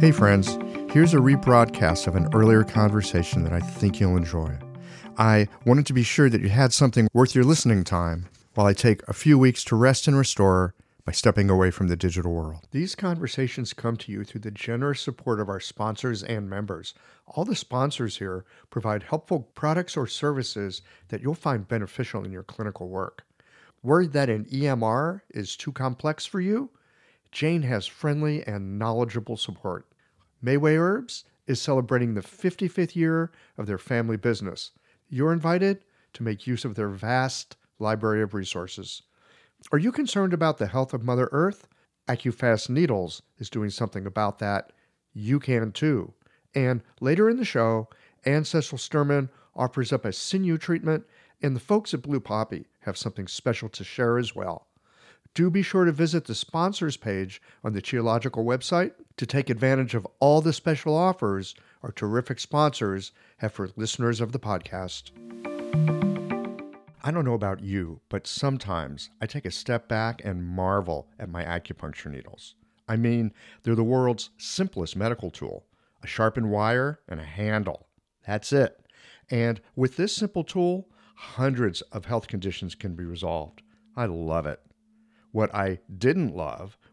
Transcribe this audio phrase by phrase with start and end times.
[0.00, 0.58] Hey, friends,
[0.94, 4.56] here's a rebroadcast of an earlier conversation that I think you'll enjoy.
[5.18, 8.72] I wanted to be sure that you had something worth your listening time while I
[8.72, 12.66] take a few weeks to rest and restore by stepping away from the digital world.
[12.70, 16.94] These conversations come to you through the generous support of our sponsors and members.
[17.26, 22.42] All the sponsors here provide helpful products or services that you'll find beneficial in your
[22.42, 23.26] clinical work.
[23.82, 26.70] Worried that an EMR is too complex for you?
[27.32, 29.86] Jane has friendly and knowledgeable support.
[30.44, 34.70] Mayway Herbs is celebrating the 55th year of their family business.
[35.08, 39.02] You're invited to make use of their vast library of resources.
[39.72, 41.66] Are you concerned about the health of Mother Earth?
[42.08, 44.72] AccuFast Needles is doing something about that.
[45.12, 46.14] You can too.
[46.54, 47.88] And later in the show,
[48.24, 51.04] Anne Cecil Sturman offers up a sinew treatment,
[51.42, 54.66] and the folks at Blue Poppy have something special to share as well.
[55.34, 59.94] Do be sure to visit the sponsors page on the Qiological website to take advantage
[59.94, 65.10] of all the special offers our terrific sponsors have for listeners of the podcast.
[67.04, 71.28] I don't know about you, but sometimes I take a step back and marvel at
[71.28, 72.54] my acupuncture needles.
[72.88, 75.66] I mean, they're the world's simplest medical tool
[76.02, 77.88] a sharpened wire and a handle.
[78.26, 78.86] That's it.
[79.30, 83.60] And with this simple tool, hundreds of health conditions can be resolved.
[83.94, 84.60] I love it.
[85.30, 86.78] What I didn't love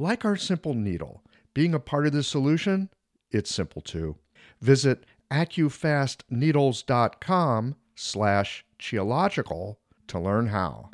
[0.00, 1.22] Like our simple needle,
[1.52, 2.88] being a part of the solution,
[3.30, 4.16] it's simple too.
[4.62, 10.88] Visit accufastneedles.com slash qiological to learn how.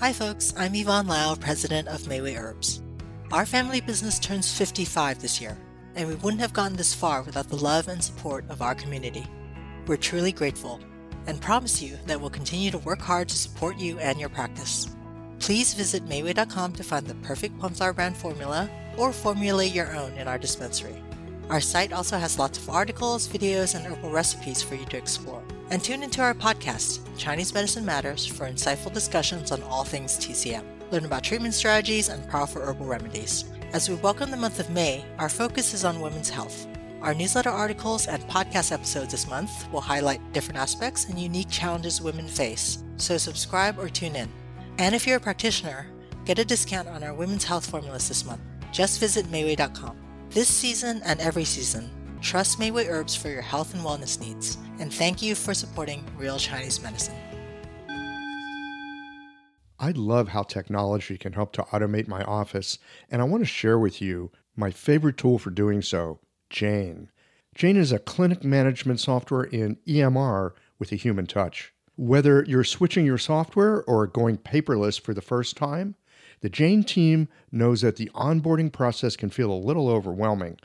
[0.00, 2.82] Hi folks, I'm Yvonne Lau, president of Mayway Herbs.
[3.32, 5.56] Our family business turns 55 this year,
[5.94, 9.24] and we wouldn't have gotten this far without the love and support of our community.
[9.86, 10.78] We're truly grateful
[11.26, 14.94] and promise you that we'll continue to work hard to support you and your practice.
[15.42, 20.28] Please visit Mayway.com to find the perfect Plumflower brand formula or formulate your own in
[20.28, 20.94] our dispensary.
[21.50, 25.42] Our site also has lots of articles, videos, and herbal recipes for you to explore.
[25.70, 30.62] And tune into our podcast, Chinese Medicine Matters, for insightful discussions on all things TCM.
[30.92, 33.46] Learn about treatment strategies and powerful herbal remedies.
[33.72, 36.68] As we welcome the month of May, our focus is on women's health.
[37.00, 42.00] Our newsletter articles and podcast episodes this month will highlight different aspects and unique challenges
[42.00, 44.28] women face, so subscribe or tune in.
[44.78, 45.86] And if you're a practitioner,
[46.24, 48.40] get a discount on our women's health formulas this month.
[48.72, 49.96] Just visit Mayway.com.
[50.30, 51.90] This season and every season,
[52.22, 56.38] trust Mayway Herbs for your health and wellness needs, and thank you for supporting Real
[56.38, 57.16] Chinese Medicine.
[59.78, 62.78] I love how technology can help to automate my office,
[63.10, 67.10] and I want to share with you my favorite tool for doing so Jane.
[67.54, 71.74] Jane is a clinic management software in EMR with a human touch.
[71.96, 75.94] Whether you're switching your software or going paperless for the first time,
[76.40, 80.58] the Jane team knows that the onboarding process can feel a little overwhelming.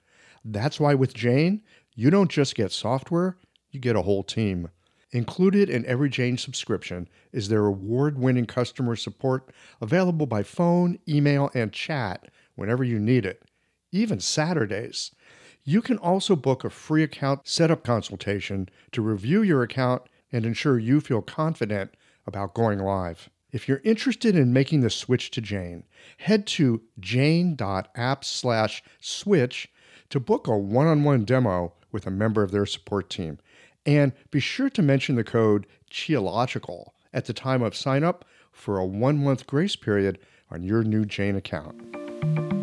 [0.45, 1.61] That's why with Jane,
[1.95, 3.37] you don't just get software,
[3.71, 4.69] you get a whole team.
[5.11, 9.51] Included in every Jane subscription is their award winning customer support
[9.81, 13.43] available by phone, email, and chat whenever you need it,
[13.91, 15.11] even Saturdays.
[15.63, 20.79] You can also book a free account setup consultation to review your account and ensure
[20.79, 21.93] you feel confident
[22.25, 23.29] about going live.
[23.51, 25.83] If you're interested in making the switch to Jane,
[26.17, 29.69] head to jane.app/switch
[30.09, 33.39] to book a one-on-one demo with a member of their support team.
[33.85, 38.77] And be sure to mention the code QIOLOGICAL at the time of sign up for
[38.77, 40.19] a one-month grace period
[40.51, 42.56] on your new Jane account.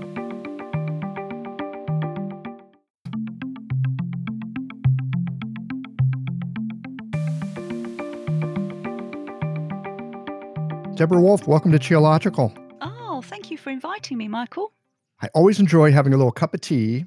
[10.96, 12.56] Deborah Wolf, welcome to Qiological.
[12.81, 14.73] Oh, thank you for inviting me, Michael.
[15.20, 17.06] I always enjoy having a little cup of tea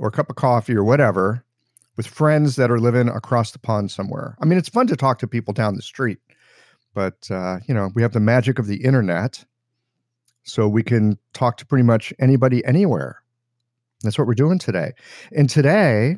[0.00, 1.44] or a cup of coffee or whatever
[1.96, 4.36] with friends that are living across the pond somewhere.
[4.42, 6.18] I mean, it's fun to talk to people down the street,
[6.94, 9.44] but, uh, you know, we have the magic of the internet,
[10.42, 13.22] so we can talk to pretty much anybody anywhere.
[14.02, 14.94] That's what we're doing today.
[15.30, 16.16] And today,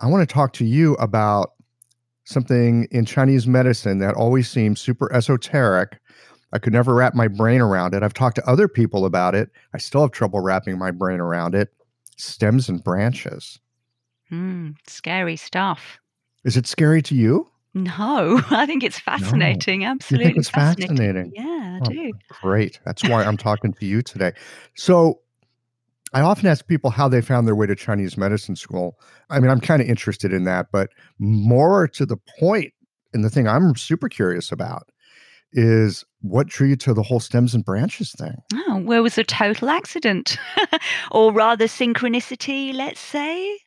[0.00, 1.54] I want to talk to you about
[2.24, 6.00] something in Chinese medicine that always seems super esoteric
[6.54, 8.04] I could never wrap my brain around it.
[8.04, 9.50] I've talked to other people about it.
[9.74, 11.74] I still have trouble wrapping my brain around it.
[12.16, 13.58] Stems and branches.
[14.30, 15.98] Mm, scary stuff.
[16.44, 17.50] Is it scary to you?
[17.74, 19.80] No, I think it's fascinating.
[19.80, 19.88] No.
[19.88, 20.34] Absolutely.
[20.36, 20.96] it's fascinating?
[20.96, 21.32] fascinating?
[21.34, 22.12] Yeah, I oh, do.
[22.40, 22.78] Great.
[22.84, 24.32] That's why I'm talking to you today.
[24.74, 25.18] So,
[26.14, 28.98] I often ask people how they found their way to Chinese medicine school.
[29.30, 32.72] I mean, I'm kind of interested in that, but more to the point,
[33.12, 34.88] and the thing I'm super curious about
[35.52, 38.36] is what drew you to the whole stems and branches thing?
[38.54, 40.38] Oh, well, it was a total accident,
[41.10, 43.58] or rather synchronicity, let's say.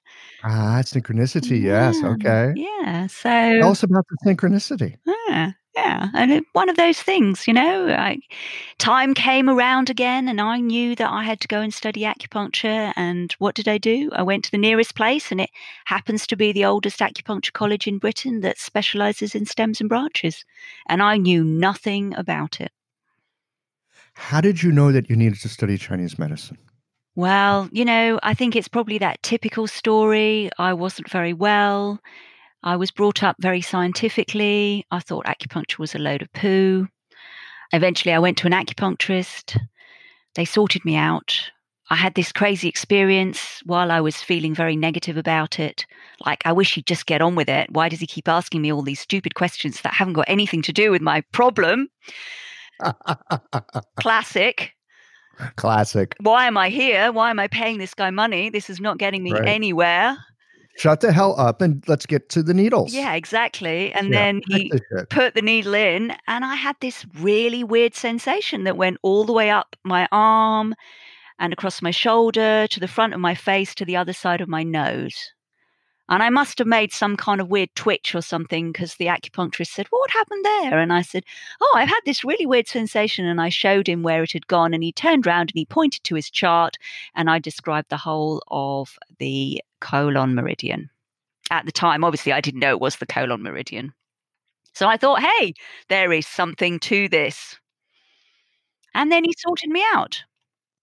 [0.44, 1.62] Ah, synchronicity.
[1.62, 2.04] Yeah, yes.
[2.04, 2.54] Okay.
[2.56, 3.08] Yeah.
[3.08, 4.96] So tell us about the synchronicity.
[5.06, 5.52] Yeah.
[5.78, 6.08] Yeah.
[6.16, 8.22] And it, one of those things, you know, like
[8.80, 12.92] time came around again and I knew that I had to go and study acupuncture.
[12.96, 14.10] And what did I do?
[14.12, 15.52] I went to the nearest place and it
[15.86, 20.44] happens to be the oldest acupuncture college in Britain that specializes in stems and branches.
[20.90, 22.72] And I knew nothing about it.
[24.16, 26.58] How did you know that you needed to study Chinese medicine?
[27.16, 30.50] Well, you know, I think it's probably that typical story.
[30.58, 32.00] I wasn't very well.
[32.64, 34.86] I was brought up very scientifically.
[34.92, 36.88] I thought acupuncture was a load of poo.
[37.72, 39.60] Eventually, I went to an acupuncturist.
[40.36, 41.52] They sorted me out.
[41.90, 45.86] I had this crazy experience while I was feeling very negative about it.
[46.26, 47.72] Like, I wish he'd just get on with it.
[47.72, 50.74] Why does he keep asking me all these stupid questions that haven't got anything to
[50.74, 51.88] do with my problem?
[54.00, 54.74] Classic.
[55.56, 56.16] Classic.
[56.20, 57.12] Why am I here?
[57.12, 58.50] Why am I paying this guy money?
[58.50, 59.48] This is not getting me right.
[59.48, 60.18] anywhere.
[60.78, 62.94] Shut the hell up and let's get to the needles.
[62.94, 63.92] Yeah, exactly.
[63.94, 64.72] And yeah, then he
[65.10, 69.34] put the needle in, and I had this really weird sensation that went all the
[69.34, 70.76] way up my arm
[71.40, 74.48] and across my shoulder to the front of my face to the other side of
[74.48, 75.32] my nose.
[76.10, 79.68] And I must have made some kind of weird twitch or something because the acupuncturist
[79.68, 80.80] said, well, What happened there?
[80.80, 81.24] And I said,
[81.60, 83.26] Oh, I've had this really weird sensation.
[83.26, 84.74] And I showed him where it had gone.
[84.74, 86.78] And he turned around and he pointed to his chart.
[87.14, 90.90] And I described the whole of the colon meridian.
[91.50, 93.94] At the time, obviously, I didn't know it was the colon meridian.
[94.74, 95.54] So I thought, Hey,
[95.90, 97.58] there is something to this.
[98.94, 100.24] And then he sorted me out.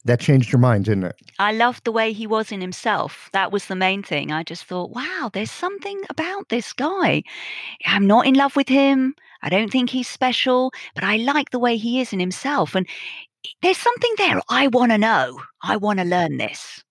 [0.04, 1.16] That changed your mind, didn't it?
[1.38, 3.30] I loved the way he was in himself.
[3.32, 4.30] That was the main thing.
[4.30, 7.22] I just thought, wow, there's something about this guy.
[7.86, 9.14] I'm not in love with him.
[9.42, 12.74] I don't think he's special, but I like the way he is in himself.
[12.74, 12.86] And
[13.62, 14.40] there's something there.
[14.50, 15.40] I want to know.
[15.62, 16.83] I want to learn this.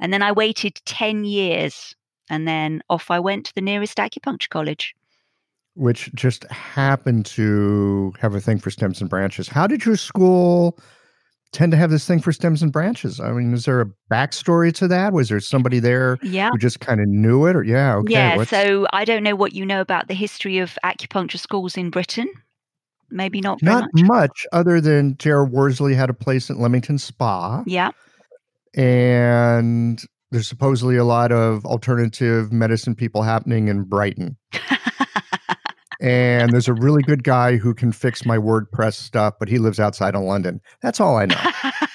[0.00, 1.94] And then I waited 10 years
[2.30, 4.94] and then off I went to the nearest acupuncture college.
[5.74, 9.48] Which just happened to have a thing for stems and branches.
[9.48, 10.78] How did your school
[11.52, 13.20] tend to have this thing for stems and branches.
[13.20, 15.12] I mean, is there a backstory to that?
[15.12, 16.50] Was there somebody there yeah.
[16.50, 17.56] who just kind of knew it?
[17.56, 18.12] Or yeah, okay.
[18.12, 18.36] Yeah.
[18.36, 18.50] What's...
[18.50, 22.30] So I don't know what you know about the history of acupuncture schools in Britain.
[23.10, 23.62] Maybe not.
[23.62, 24.04] not much.
[24.04, 24.46] much.
[24.52, 25.46] other than J.R.
[25.46, 27.62] Worsley had a place at Leamington Spa.
[27.66, 27.92] Yeah.
[28.76, 30.00] And
[30.30, 34.36] there's supposedly a lot of alternative medicine people happening in Brighton.
[36.00, 39.80] and there's a really good guy who can fix my WordPress stuff, but he lives
[39.80, 40.60] outside of London.
[40.82, 41.40] That's all I know.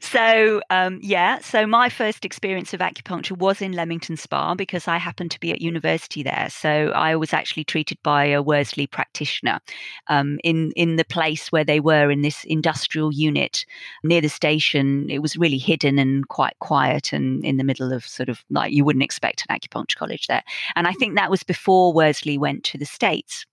[0.00, 4.98] so um, yeah, so my first experience of acupuncture was in Leamington Spa because I
[4.98, 6.48] happened to be at university there.
[6.50, 9.60] So I was actually treated by a Worsley practitioner
[10.08, 13.64] um, in in the place where they were in this industrial unit
[14.04, 15.08] near the station.
[15.10, 18.72] It was really hidden and quite quiet and in the middle of sort of like
[18.72, 20.42] you wouldn't expect an acupuncture college there.
[20.76, 23.46] And I think that was before Worsley went to the states.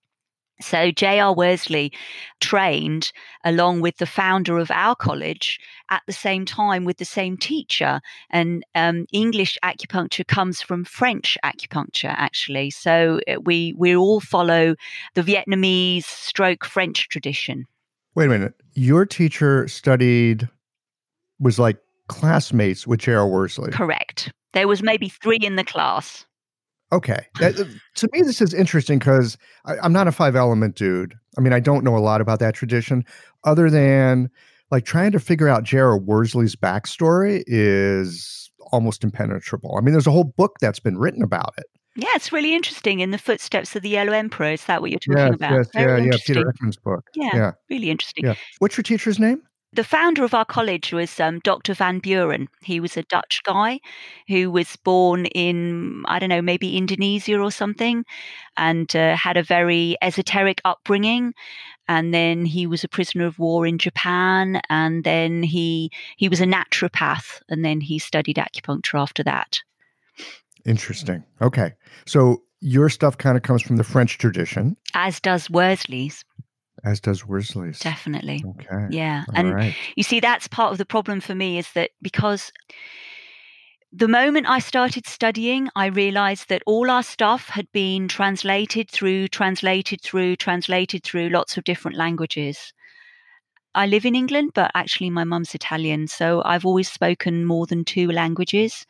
[0.61, 1.33] So J.R.
[1.33, 1.91] Worsley
[2.39, 3.11] trained
[3.43, 8.01] along with the founder of our college at the same time with the same teacher.
[8.29, 12.71] And um, English acupuncture comes from French acupuncture, actually.
[12.71, 14.75] So uh, we we all follow
[15.15, 17.65] the Vietnamese stroke French tradition.
[18.15, 18.53] Wait a minute.
[18.73, 20.49] Your teacher studied
[21.39, 23.27] was like classmates with J.R.
[23.27, 23.71] Worsley.
[23.71, 24.31] Correct.
[24.53, 26.25] There was maybe three in the class.
[26.91, 27.25] Okay.
[27.39, 27.55] That,
[27.95, 31.15] to me, this is interesting because I'm not a five element dude.
[31.37, 33.05] I mean, I don't know a lot about that tradition
[33.43, 34.29] other than
[34.71, 35.97] like trying to figure out J.R.
[35.97, 39.75] Worsley's backstory is almost impenetrable.
[39.77, 41.65] I mean, there's a whole book that's been written about it.
[41.95, 42.99] Yeah, it's really interesting.
[42.99, 45.51] In the footsteps of the Yellow Emperor, is that what you're talking yes, about?
[45.51, 46.17] Yes, Very yeah, yeah.
[46.25, 47.03] Peter Eckman's book.
[47.15, 48.25] Yeah, yeah, really interesting.
[48.25, 48.35] Yeah.
[48.59, 49.41] What's your teacher's name?
[49.71, 51.75] The founder of our college was um, Dr.
[51.75, 52.47] Van Buren.
[52.63, 53.79] He was a Dutch guy
[54.27, 58.03] who was born in, I don't know, maybe Indonesia or something,
[58.57, 61.33] and uh, had a very esoteric upbringing.
[61.87, 66.41] And then he was a prisoner of war in Japan, and then he he was
[66.41, 69.59] a naturopath, and then he studied acupuncture after that.
[70.65, 71.23] Interesting.
[71.41, 71.73] Okay,
[72.05, 76.23] so your stuff kind of comes from the French tradition, as does Worsley's.
[76.83, 77.79] As does Worsley's.
[77.79, 78.43] Definitely.
[78.45, 78.87] Okay.
[78.89, 79.23] Yeah.
[79.29, 79.75] All and right.
[79.95, 82.51] you see, that's part of the problem for me is that because
[83.91, 89.29] the moment I started studying, I realized that all our stuff had been translated through,
[89.29, 92.73] translated through, translated through lots of different languages.
[93.75, 96.07] I live in England, but actually my mum's Italian.
[96.07, 98.85] So I've always spoken more than two languages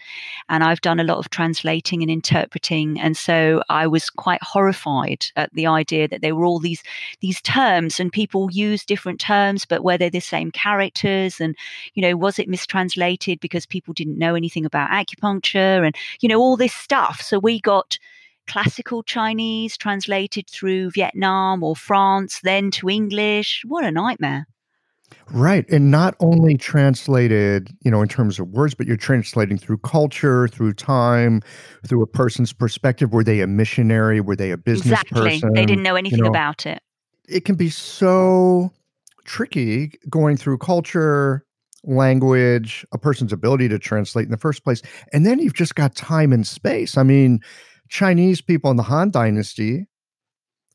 [0.47, 2.97] and I've done a lot of translating and interpreting.
[2.99, 6.81] And so I was quite horrified at the idea that there were all these,
[7.19, 11.41] these terms and people use different terms, but were they the same characters?
[11.41, 11.57] And,
[11.93, 16.39] you know, was it mistranslated because people didn't know anything about acupuncture and, you know,
[16.39, 17.21] all this stuff.
[17.21, 17.99] So we got,
[18.47, 23.61] classical Chinese translated through Vietnam or France, then to English.
[23.67, 24.47] What a nightmare.
[25.31, 25.69] Right.
[25.69, 30.47] And not only translated, you know, in terms of words, but you're translating through culture,
[30.47, 31.41] through time,
[31.85, 33.13] through a person's perspective.
[33.13, 34.21] Were they a missionary?
[34.21, 35.21] Were they a business exactly.
[35.21, 35.53] person?
[35.53, 36.81] They didn't know anything know, about it.
[37.27, 38.71] It can be so
[39.25, 41.45] tricky going through culture,
[41.83, 44.81] language, a person's ability to translate in the first place.
[45.13, 46.97] And then you've just got time and space.
[46.97, 47.39] I mean,
[47.89, 49.85] Chinese people in the Han Dynasty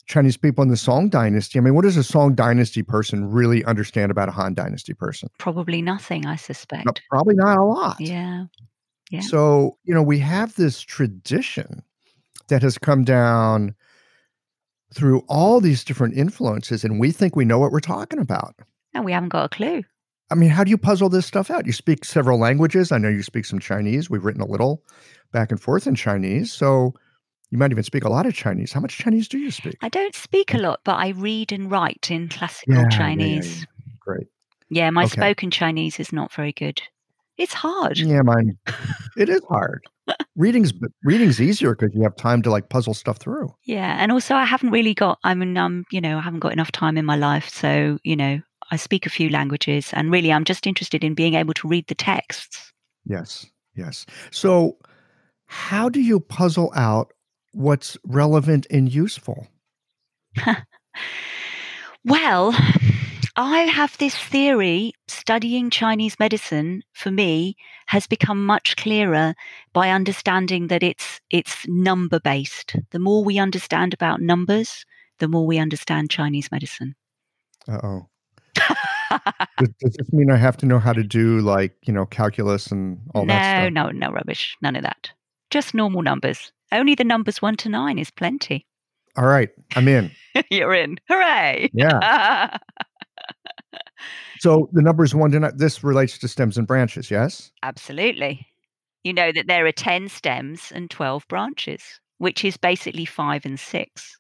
[0.07, 1.59] Chinese people in the Song Dynasty.
[1.59, 5.29] I mean, what does a Song Dynasty person really understand about a Han Dynasty person?
[5.39, 6.87] Probably nothing, I suspect.
[6.87, 8.01] No, probably not a lot.
[8.01, 8.47] Yeah.
[9.11, 9.21] Yeah.
[9.21, 11.83] So, you know, we have this tradition
[12.49, 13.75] that has come down
[14.93, 18.55] through all these different influences, and we think we know what we're talking about.
[18.95, 19.83] No, we haven't got a clue.
[20.31, 21.67] I mean, how do you puzzle this stuff out?
[21.67, 22.93] You speak several languages.
[22.93, 24.09] I know you speak some Chinese.
[24.09, 24.83] We've written a little
[25.33, 26.53] back and forth in Chinese.
[26.53, 26.95] So,
[27.55, 28.73] you might even speak a lot of Chinese.
[28.73, 29.77] How much Chinese do you speak?
[29.81, 32.97] I don't speak a lot, but I read and write in classical Yeah, yeah, yeah,
[32.97, 33.61] Chinese.
[33.61, 33.65] yeah.
[34.01, 34.27] Great.
[34.71, 35.13] Yeah, my Okay.
[35.13, 36.83] spoken Chinese is not very good.
[37.39, 37.97] It's hard.
[37.97, 38.59] Yeah, mine.
[39.17, 39.85] It is hard.
[40.35, 40.73] reading's
[41.05, 43.55] reading's easier because you have time to like puzzle stuff through.
[43.65, 45.21] Yeah, and also I haven't really got.
[45.23, 48.17] I mean, um, you know, I haven't got enough time in my life, so you
[48.17, 48.41] know,
[48.73, 51.87] I speak a few languages, and really, I'm just interested in being able to read
[51.87, 52.73] the texts.
[53.07, 53.47] Yes,
[53.77, 54.07] yes.
[54.33, 54.77] So,
[55.47, 57.13] how do you puzzle out
[57.55, 59.47] what's relevant and useful?
[62.05, 62.55] Well,
[63.37, 67.57] I have this theory studying Chinese medicine for me
[67.87, 69.35] has become much clearer
[69.73, 72.77] by understanding that it's it's number based.
[72.91, 74.85] The more we understand about numbers,
[75.19, 76.95] the more we understand Chinese medicine.
[77.67, 78.09] Uh oh.
[79.59, 82.67] does, does this mean I have to know how to do like you know calculus
[82.67, 83.73] and all no, that stuff?
[83.73, 84.59] No, no, no rubbish.
[84.61, 85.11] None of that.
[85.51, 86.53] Just normal numbers.
[86.73, 88.67] Only the numbers one to nine is plenty.
[89.17, 90.11] All right, I'm in.
[90.51, 90.99] You're in.
[91.09, 91.71] Hooray!
[91.73, 92.57] Yeah.
[94.41, 95.57] So the numbers one to nine.
[95.57, 97.11] This relates to stems and branches.
[97.11, 97.51] Yes.
[97.63, 98.47] Absolutely.
[99.03, 101.83] You know that there are 10 stems and 12 branches,
[102.19, 104.19] which is basically five and six.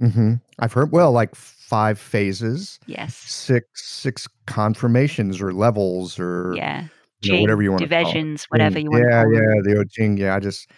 [0.00, 0.34] Mm-hmm.
[0.60, 0.92] I've heard.
[0.92, 3.14] Well, like five phases, Yes.
[3.16, 3.66] six
[4.00, 6.86] six conformations or levels or Yeah.
[7.22, 8.04] you know, whatever you want to call it.
[8.04, 10.16] divisions, whatever you want yeah, to call yeah, the old Jing.
[10.16, 10.70] Yeah, I just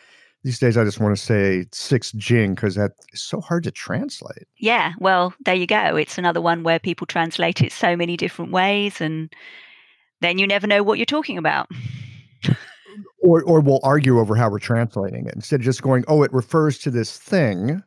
[0.46, 3.72] these days I just want to say six Jing because that is so hard to
[3.72, 4.46] translate.
[4.58, 4.92] Yeah.
[5.00, 5.96] Well, there you go.
[5.96, 9.34] It's another one where people translate it so many different ways, and
[10.20, 11.68] then you never know what you're talking about.
[13.22, 16.32] Or or we'll argue over how we're translating it instead of just going, oh, it
[16.32, 17.82] refers to this thing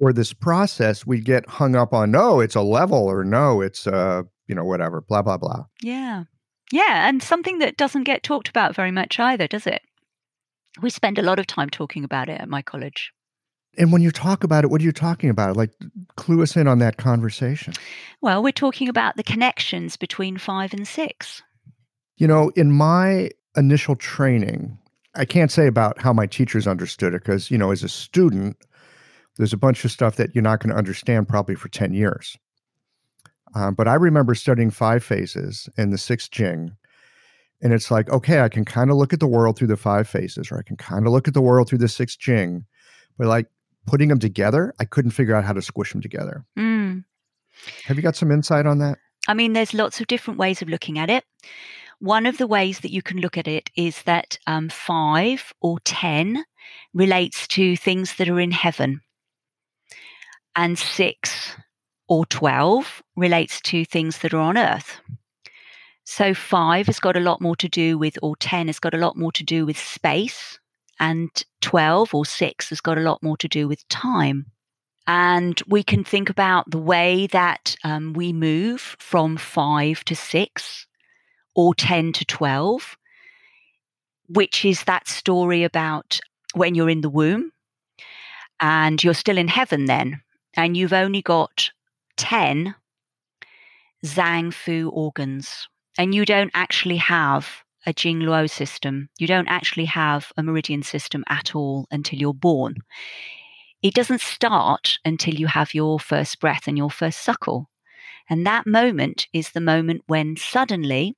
[0.00, 1.04] or this process.
[1.04, 4.64] We get hung up on no, it's a level or no, it's uh you know
[4.64, 5.66] whatever, blah blah blah.
[5.82, 6.24] Yeah.
[6.72, 7.08] Yeah.
[7.08, 9.82] And something that doesn't get talked about very much either, does it?
[10.82, 13.12] We spend a lot of time talking about it at my college.
[13.76, 15.56] And when you talk about it, what are you talking about?
[15.56, 15.70] Like,
[16.16, 17.74] clue us in on that conversation.
[18.20, 21.42] Well, we're talking about the connections between five and six.
[22.16, 24.78] You know, in my initial training,
[25.16, 28.56] I can't say about how my teachers understood it because, you know, as a student,
[29.36, 32.36] there's a bunch of stuff that you're not going to understand probably for 10 years.
[33.54, 36.76] Um, but I remember studying five phases and the sixth Jing.
[37.64, 40.06] And it's like, okay, I can kind of look at the world through the five
[40.06, 42.66] phases, or I can kind of look at the world through the six Jing.
[43.18, 43.46] But like
[43.86, 46.44] putting them together, I couldn't figure out how to squish them together.
[46.58, 47.04] Mm.
[47.86, 48.98] Have you got some insight on that?
[49.26, 51.24] I mean, there's lots of different ways of looking at it.
[52.00, 55.80] One of the ways that you can look at it is that um, five or
[55.80, 56.44] 10
[56.92, 59.00] relates to things that are in heaven,
[60.54, 61.56] and six
[62.08, 65.00] or 12 relates to things that are on earth.
[66.04, 68.98] So, five has got a lot more to do with, or 10 has got a
[68.98, 70.58] lot more to do with space,
[71.00, 71.30] and
[71.62, 74.46] 12 or six has got a lot more to do with time.
[75.06, 80.86] And we can think about the way that um, we move from five to six
[81.54, 82.96] or 10 to 12,
[84.28, 86.20] which is that story about
[86.54, 87.52] when you're in the womb
[88.60, 90.22] and you're still in heaven then,
[90.54, 91.70] and you've only got
[92.16, 92.74] 10
[94.04, 95.68] Zang Fu organs.
[95.96, 97.48] And you don't actually have
[97.86, 99.08] a Jing Jingluo system.
[99.18, 102.76] You don't actually have a meridian system at all until you're born.
[103.82, 107.68] It doesn't start until you have your first breath and your first suckle.
[108.30, 111.14] And that moment is the moment when suddenly,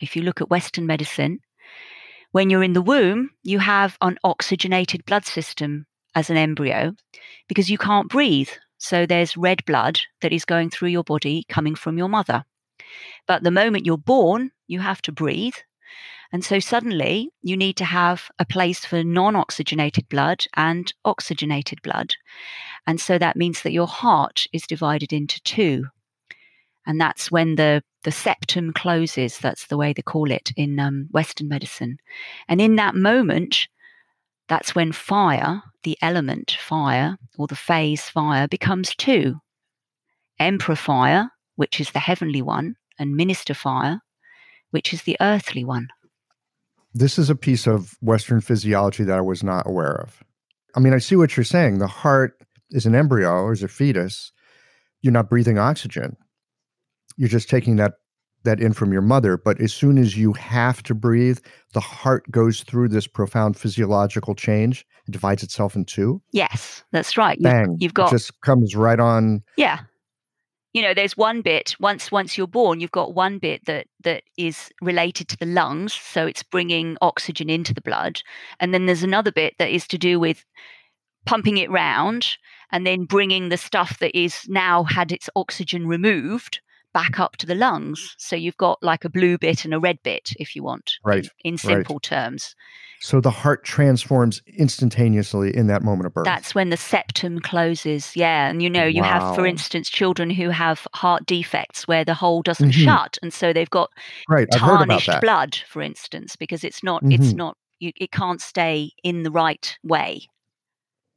[0.00, 1.40] if you look at Western medicine,
[2.32, 6.94] when you're in the womb, you have an oxygenated blood system as an embryo
[7.48, 8.48] because you can't breathe.
[8.78, 12.44] So there's red blood that is going through your body coming from your mother.
[13.26, 15.54] But the moment you're born, you have to breathe.
[16.32, 21.82] And so suddenly you need to have a place for non oxygenated blood and oxygenated
[21.82, 22.14] blood.
[22.86, 25.86] And so that means that your heart is divided into two.
[26.86, 29.38] And that's when the, the septum closes.
[29.38, 31.98] That's the way they call it in um, Western medicine.
[32.48, 33.68] And in that moment,
[34.48, 39.36] that's when fire, the element fire, or the phase fire, becomes two
[40.40, 44.00] emperor fire, which is the heavenly one, and minister fire,
[44.70, 45.88] which is the earthly one.
[46.94, 50.22] This is a piece of Western physiology that I was not aware of.
[50.76, 51.78] I mean, I see what you're saying.
[51.78, 52.36] The heart
[52.70, 54.30] is an embryo or is a fetus.
[55.02, 56.16] You're not breathing oxygen.
[57.16, 57.94] You're just taking that
[58.44, 59.36] that in from your mother.
[59.36, 61.38] But as soon as you have to breathe,
[61.74, 64.86] the heart goes through this profound physiological change.
[65.06, 66.22] It divides itself in two.
[66.32, 67.38] Yes, that's right.
[67.42, 67.72] Bang!
[67.72, 69.42] You've, you've got it just comes right on.
[69.56, 69.80] Yeah,
[70.72, 74.22] you know there's one bit once once you're born you've got one bit that that
[74.36, 78.20] is related to the lungs so it's bringing oxygen into the blood
[78.60, 80.44] and then there's another bit that is to do with
[81.26, 82.26] pumping it round
[82.72, 86.60] and then bringing the stuff that is now had its oxygen removed
[86.92, 89.98] back up to the lungs so you've got like a blue bit and a red
[90.02, 92.02] bit if you want right in, in simple right.
[92.02, 92.54] terms
[93.02, 96.26] so the heart transforms instantaneously in that moment of birth.
[96.26, 98.14] That's when the septum closes.
[98.14, 98.48] Yeah.
[98.48, 99.20] And you know, you wow.
[99.20, 102.84] have, for instance, children who have heart defects where the hole doesn't mm-hmm.
[102.84, 103.16] shut.
[103.22, 103.90] And so they've got
[104.28, 104.46] right.
[104.52, 107.22] tarnished blood, for instance, because it's not, mm-hmm.
[107.22, 110.20] it's not, you, it can't stay in the right way,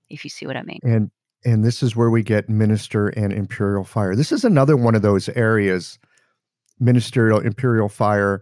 [0.09, 0.79] if you see what I mean.
[0.83, 1.11] And,
[1.45, 4.15] and this is where we get minister and imperial fire.
[4.15, 5.99] This is another one of those areas,
[6.79, 8.41] ministerial, imperial fire.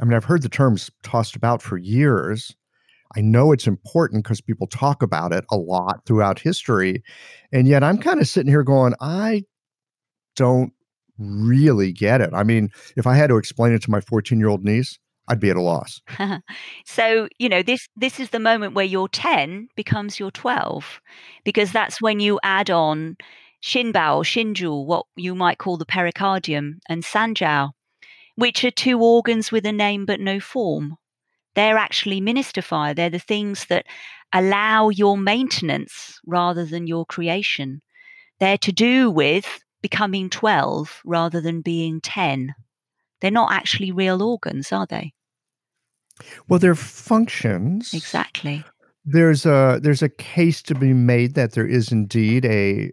[0.00, 2.54] I mean, I've heard the terms tossed about for years
[3.14, 7.02] I know it's important because people talk about it a lot throughout history.
[7.52, 9.44] And yet I'm kind of sitting here going, I
[10.34, 10.72] don't
[11.18, 12.30] really get it.
[12.34, 15.40] I mean, if I had to explain it to my 14 year old niece, I'd
[15.40, 16.00] be at a loss.
[16.84, 21.00] so, you know, this this is the moment where your 10 becomes your 12
[21.44, 23.16] because that's when you add on
[23.62, 27.70] Shinbao, Shinju, what you might call the pericardium, and Sanjiao,
[28.36, 30.96] which are two organs with a name but no form.
[31.56, 32.94] They're actually minister fire.
[32.94, 33.86] They're the things that
[34.32, 37.82] allow your maintenance rather than your creation.
[38.38, 42.54] They're to do with becoming 12 rather than being 10.
[43.20, 45.12] They're not actually real organs, are they?
[46.48, 47.92] Well, they're functions.
[47.94, 48.64] Exactly.
[49.04, 52.90] There's a there's a case to be made that there is indeed a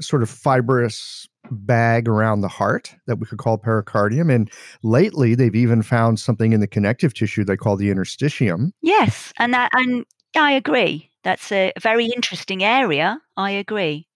[0.00, 4.34] sort of fibrous bag around the heart that we could call pericardium.
[4.34, 4.50] And
[4.82, 8.72] lately, they've even found something in the connective tissue they call the interstitium.
[8.82, 10.04] Yes, and that, and
[10.36, 11.10] I agree.
[11.22, 13.18] That's a very interesting area.
[13.36, 14.06] I agree,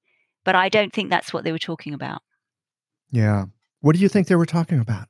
[0.45, 2.23] but I don't think that's what they were talking about.
[3.11, 3.47] Yeah.
[3.81, 5.09] What do you think they were talking about?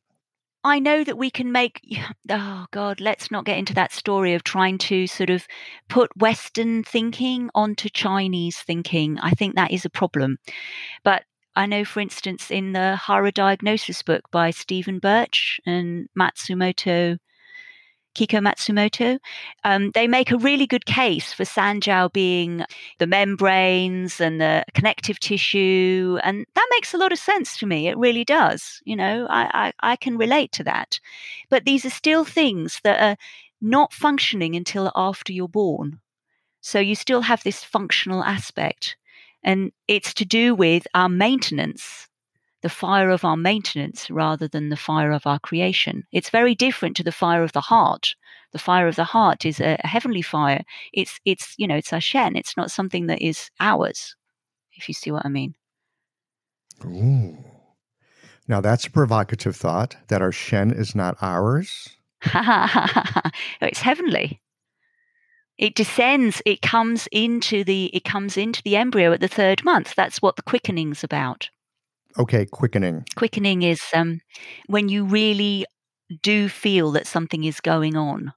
[0.62, 1.81] I know that we can make,
[2.31, 5.46] oh God, let's not get into that story of trying to sort of
[5.88, 9.18] put Western thinking onto Chinese thinking.
[9.20, 10.38] I think that is a problem.
[11.03, 11.25] But
[11.57, 17.18] I know, for instance, in the Hara Diagnosis book by Stephen Birch and Matsumoto,
[18.14, 19.18] Kiiko Matsumoto,
[19.64, 22.64] um, they make a really good case for Sanjiao being
[22.99, 26.18] the membranes and the connective tissue.
[26.23, 27.88] And that makes a lot of sense to me.
[27.88, 28.81] It really does.
[28.85, 30.99] You know, I, I, I can relate to that.
[31.49, 33.16] But these are still things that are
[33.61, 36.01] not functioning until after you're born.
[36.61, 38.96] So you still have this functional aspect.
[39.42, 42.09] And it's to do with our maintenance,
[42.62, 46.05] the fire of our maintenance rather than the fire of our creation.
[46.12, 48.14] It's very different to the fire of the heart.
[48.53, 50.64] The fire of the heart is a, heavenly fire.
[50.92, 52.37] It's it's you know it's our shen.
[52.37, 54.16] It's not something that is ours.
[54.73, 55.55] If you see what I mean.
[56.85, 57.37] Ooh.
[58.49, 61.88] Now that's a provocative thought that our shen is not ours.
[63.61, 64.42] it's heavenly
[65.61, 69.94] it descends it comes into the it comes into the embryo at the third month
[69.94, 71.51] that's what the quickening's about
[72.18, 74.20] okay quickening quickening is um,
[74.66, 75.66] when you really
[76.23, 78.33] do feel that something is going on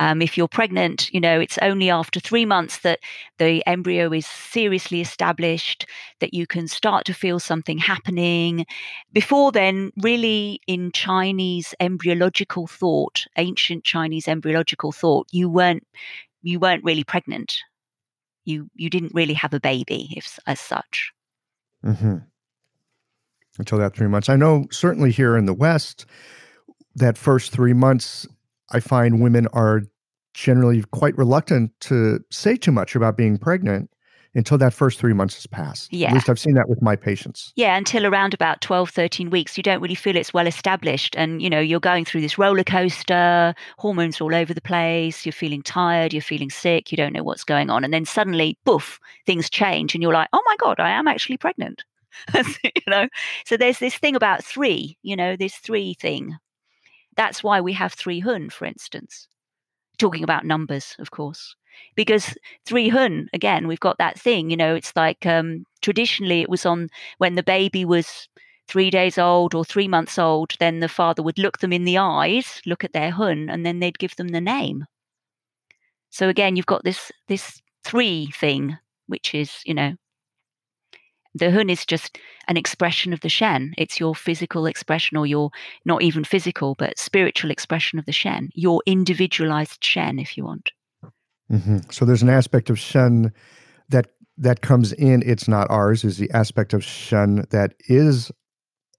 [0.00, 3.00] Um, if you're pregnant, you know, it's only after three months that
[3.38, 5.86] the embryo is seriously established,
[6.20, 8.64] that you can start to feel something happening.
[9.12, 15.84] Before then, really in Chinese embryological thought, ancient Chinese embryological thought, you weren't
[16.42, 17.58] you weren't really pregnant.
[18.44, 21.12] You you didn't really have a baby if, as such.
[21.84, 22.18] Mm-hmm.
[23.58, 24.28] Until that three months.
[24.28, 26.06] I know certainly here in the West,
[26.94, 28.26] that first three months
[28.70, 29.82] I find women are
[30.34, 33.90] generally quite reluctant to say too much about being pregnant
[34.34, 35.92] until that first three months has passed.
[35.92, 36.08] Yeah.
[36.08, 37.52] At least I've seen that with my patients.
[37.56, 41.16] Yeah, until around about 12, 13 weeks, you don't really feel it's well established.
[41.16, 45.32] And, you know, you're going through this roller coaster, hormones all over the place, you're
[45.32, 47.84] feeling tired, you're feeling sick, you don't know what's going on.
[47.84, 51.38] And then suddenly, poof, things change and you're like, oh my God, I am actually
[51.38, 51.84] pregnant.
[52.64, 53.08] you know,
[53.44, 56.36] so there's this thing about three, you know, this three thing.
[57.16, 59.28] That's why we have three hun, for instance.
[59.98, 61.56] Talking about numbers, of course.
[61.94, 66.48] Because three hun, again, we've got that thing, you know, it's like um, traditionally it
[66.48, 68.28] was on when the baby was
[68.68, 71.98] three days old or three months old, then the father would look them in the
[71.98, 74.84] eyes, look at their hun, and then they'd give them the name.
[76.10, 78.76] So again, you've got this this three thing,
[79.06, 79.94] which is, you know,
[81.38, 83.74] the hun is just an expression of the shen.
[83.78, 85.50] It's your physical expression, or your
[85.84, 90.72] not even physical, but spiritual expression of the shen, your individualized shen, if you want.
[91.50, 91.78] Mm-hmm.
[91.90, 93.32] So there's an aspect of shen
[93.88, 95.22] that that comes in.
[95.24, 96.04] It's not ours.
[96.04, 98.30] Is the aspect of shen that is,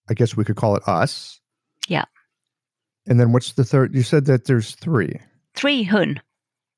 [0.10, 1.40] I guess we could call it us.
[1.88, 2.06] Yeah.
[3.08, 3.96] And then what's the third?
[3.96, 5.20] You said that there's three.
[5.56, 6.22] Three hun.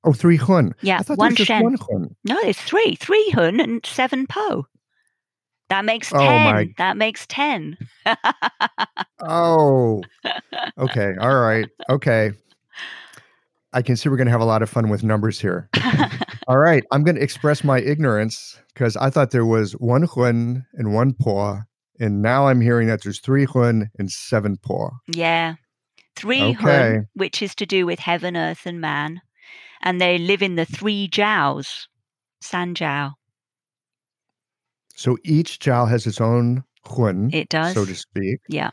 [0.04, 0.74] Oh, three hun.
[0.82, 1.64] Yeah, I thought one there was just shen.
[1.64, 2.16] one hun.
[2.24, 2.96] No, there's three.
[2.96, 4.66] Three hun and seven po.
[5.72, 6.54] That makes Oh, ten.
[6.54, 7.78] my- That makes ten.
[9.22, 10.04] Oh,
[10.78, 11.14] okay.
[11.20, 11.68] All right.
[11.90, 12.32] Okay.
[13.74, 15.70] I can see we're going to have a lot of fun with numbers here.
[16.48, 16.84] All right.
[16.92, 21.14] I'm going to express my ignorance because I thought there was one hun and one
[21.14, 21.60] po.
[22.00, 24.92] And now I'm hearing that there's three hun and seven po.
[25.08, 25.56] yeah.
[26.18, 26.56] Three Okay.
[26.56, 29.22] hun, which is to do with heaven, earth, and man.
[29.82, 31.86] And they live in the three jiaos.
[32.42, 33.14] San jiao.
[35.02, 37.74] So each jiao has its own hun, It does.
[37.74, 38.40] so to speak.
[38.48, 38.70] Yeah.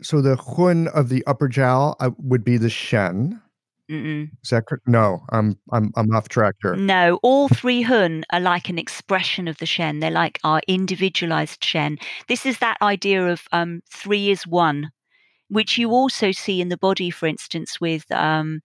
[0.00, 3.42] So the hun of the upper jiao uh, would be the shen.
[3.90, 4.30] Mm-mm.
[4.42, 4.86] Is that correct?
[4.86, 6.76] No, I'm I'm I'm off track here.
[6.76, 9.98] No, all three hun are like an expression of the Shen.
[9.98, 11.98] They're like our individualized Shen.
[12.28, 14.90] This is that idea of um, three is one,
[15.48, 18.60] which you also see in the body, for instance, with um,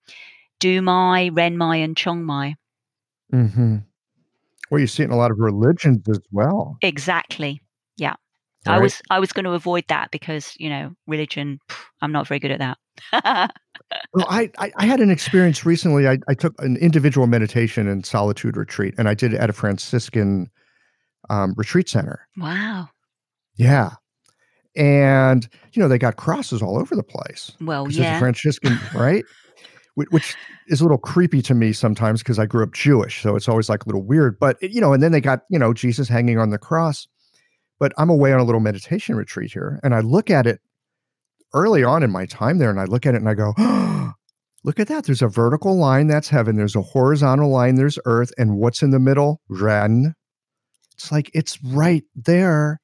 [0.62, 2.54] Dumai, Renmai, and Chongmai.
[3.32, 3.78] hmm
[4.72, 6.78] Well, you see it in a lot of religions as well.
[6.82, 7.62] Exactly.
[7.98, 8.16] Yeah.
[8.68, 11.60] I was I was going to avoid that because you know religion.
[12.02, 13.52] I'm not very good at that.
[14.14, 16.08] Well, I, I I had an experience recently.
[16.08, 19.54] I, I took an individual meditation and solitude retreat, and I did it at a
[19.54, 20.50] Franciscan
[21.30, 22.28] um, retreat center.
[22.38, 22.90] wow.
[23.56, 23.92] Yeah,
[24.76, 27.52] and you know they got crosses all over the place.
[27.62, 28.20] Well, 'cause it's a yeah.
[28.20, 29.24] Franciscan, right?
[29.96, 30.36] Wh- Which
[30.68, 33.70] is a little creepy to me sometimes because I grew up Jewish, so it's always
[33.70, 34.38] like a little weird.
[34.40, 37.08] But you know, and then they got you know Jesus hanging on the cross.
[37.80, 40.62] But I'm away on a little meditation retreat here, and I look at it
[41.54, 43.54] early on in my time there, and I look at it and I go,
[44.64, 45.06] "Look at that!
[45.06, 46.56] There's a vertical line that's heaven.
[46.56, 47.76] There's a horizontal line.
[47.76, 49.42] There's earth, and what's in the middle?
[49.50, 50.16] Ren.
[50.94, 52.80] It's like it's right there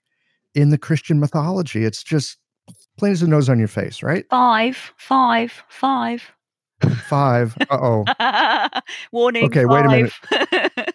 [0.54, 1.86] in the Christian mythology.
[1.86, 2.38] It's just
[2.98, 4.26] plain as the nose on your face, right?
[4.30, 6.24] Five, five, five.
[7.08, 7.56] Five.
[7.70, 8.06] Uh oh.
[9.12, 9.46] Warning.
[9.46, 10.14] Okay, wait a minute.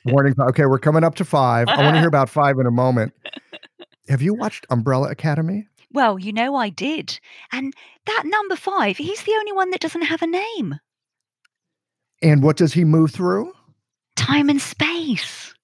[0.06, 0.34] Warning.
[0.38, 1.68] Okay, we're coming up to five.
[1.68, 3.12] I want to hear about five in a moment.
[4.08, 5.66] Have you watched Umbrella Academy?
[5.92, 7.18] Well, you know I did.
[7.52, 7.72] And
[8.06, 10.76] that number five, he's the only one that doesn't have a name.
[12.22, 13.52] And what does he move through?
[14.16, 15.54] Time and space.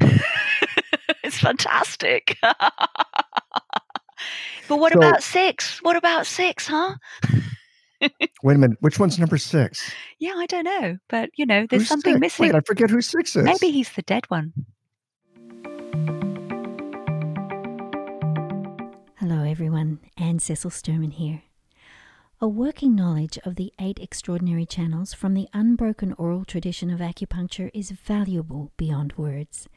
[0.00, 2.36] it's fantastic.
[4.68, 5.82] but what So- about six?
[5.82, 6.94] What about six, huh?
[8.00, 8.78] Wait a minute.
[8.80, 9.90] Which one's number six?
[10.18, 10.98] Yeah, I don't know.
[11.08, 12.20] But, you know, there's Who's something six?
[12.20, 12.46] missing.
[12.46, 13.44] Wait, I forget who six is.
[13.44, 14.52] Maybe he's the dead one.
[19.18, 19.98] Hello, everyone.
[20.16, 21.42] Anne Cecil Sturman here.
[22.40, 27.70] A working knowledge of the eight extraordinary channels from the unbroken oral tradition of acupuncture
[27.72, 29.68] is valuable beyond words.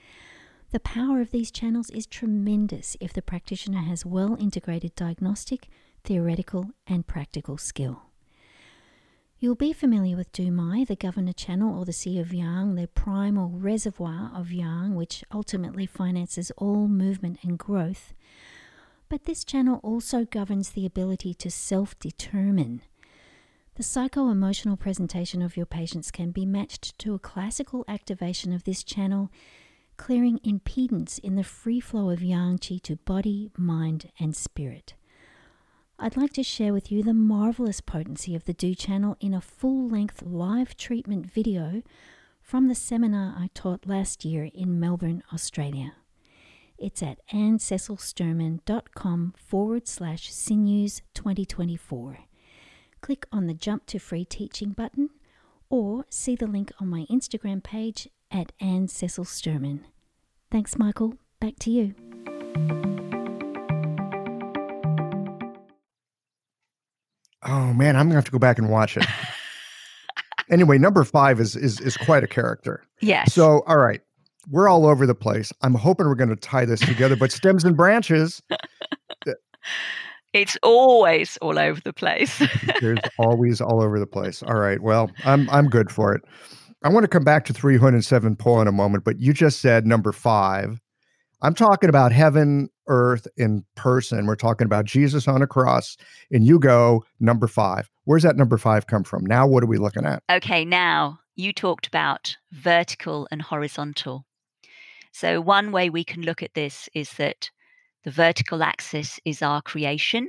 [0.71, 5.69] The power of these channels is tremendous if the practitioner has well integrated diagnostic,
[6.03, 8.08] theoretical, and practical skill.
[9.41, 13.52] You'll be familiar with Dumai, the governor channel, or the Sea of Yang, the primal
[13.52, 18.13] reservoir of Yang, which ultimately finances all movement and growth.
[19.08, 22.82] But this channel also governs the ability to self determine.
[23.75, 28.65] The psycho emotional presentation of your patients can be matched to a classical activation of
[28.65, 29.32] this channel,
[29.95, 34.95] clearing impedance in the free flow of yang qi to body, mind, and spirit.
[36.01, 39.41] I'd like to share with you the marvelous potency of the Do channel in a
[39.41, 41.83] full length live treatment video
[42.41, 45.95] from the seminar I taught last year in Melbourne, Australia.
[46.77, 52.19] It's at anncecilsturman.com forward slash sinews 2024.
[53.01, 55.09] Click on the Jump to Free Teaching button
[55.69, 59.81] or see the link on my Instagram page at Anne Cecil Sturman.
[60.49, 61.15] Thanks, Michael.
[61.41, 61.93] Back to you.
[67.43, 69.06] Oh man, I'm gonna have to go back and watch it.
[70.49, 72.84] anyway, number five is is is quite a character.
[73.02, 73.34] Yes.
[73.34, 74.02] So, all right,
[74.49, 75.52] we're all over the place.
[75.62, 78.41] I'm hoping we're going to tie this together, but stems and branches.
[80.34, 82.41] it's always all over the place.
[82.82, 84.43] There's always all over the place.
[84.43, 84.82] All right.
[84.82, 86.21] Well, I'm I'm good for it.
[86.84, 89.86] I want to come back to 307 Po in a moment, but you just said
[89.86, 90.80] number five.
[91.41, 94.25] I'm talking about heaven, earth in person.
[94.25, 95.95] We're talking about Jesus on a cross,
[96.32, 97.89] and you go number five.
[98.04, 99.25] Where's that number five come from?
[99.25, 100.21] Now, what are we looking at?
[100.30, 104.25] Okay, now you talked about vertical and horizontal.
[105.13, 107.49] So, one way we can look at this is that
[108.04, 110.28] the vertical axis is our creation.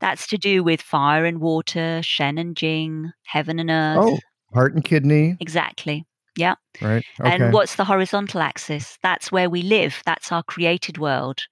[0.00, 3.98] That's to do with fire and water, Shen and Jing, heaven and earth.
[4.02, 4.18] Oh,
[4.52, 5.36] heart and kidney.
[5.40, 6.06] Exactly.
[6.36, 6.54] Yeah.
[6.80, 7.04] Right.
[7.20, 7.30] Okay.
[7.30, 8.98] And what's the horizontal axis?
[9.02, 10.02] That's where we live.
[10.04, 11.42] That's our created world.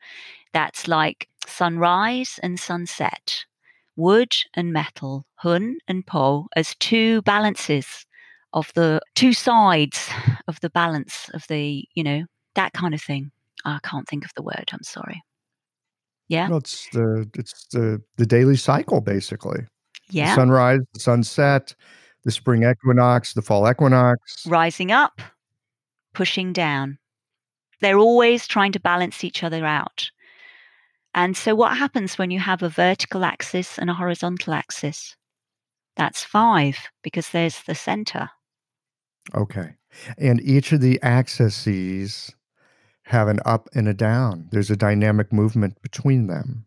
[0.52, 3.44] That's like sunrise and sunset,
[3.96, 8.06] wood and metal, hun and po as two balances
[8.52, 10.08] of the two sides
[10.48, 13.30] of the balance of the, you know, that kind of thing.
[13.64, 14.68] Ah, I can't think of the word.
[14.72, 15.22] I'm sorry.
[16.28, 16.48] Yeah.
[16.48, 19.60] Well, it's the it's the the daily cycle basically.
[20.10, 20.30] Yeah.
[20.30, 21.74] The sunrise, the sunset,
[22.24, 24.46] the spring equinox, the fall equinox.
[24.46, 25.20] Rising up,
[26.14, 26.98] pushing down.
[27.80, 30.10] They're always trying to balance each other out.
[31.14, 35.16] And so, what happens when you have a vertical axis and a horizontal axis?
[35.96, 38.30] That's five because there's the center.
[39.34, 39.74] Okay.
[40.16, 42.34] And each of the axes
[43.04, 44.48] have an up and a down.
[44.50, 46.64] There's a dynamic movement between them.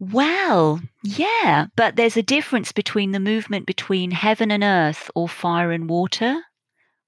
[0.00, 5.70] Well, yeah, but there's a difference between the movement between heaven and earth or fire
[5.70, 6.42] and water,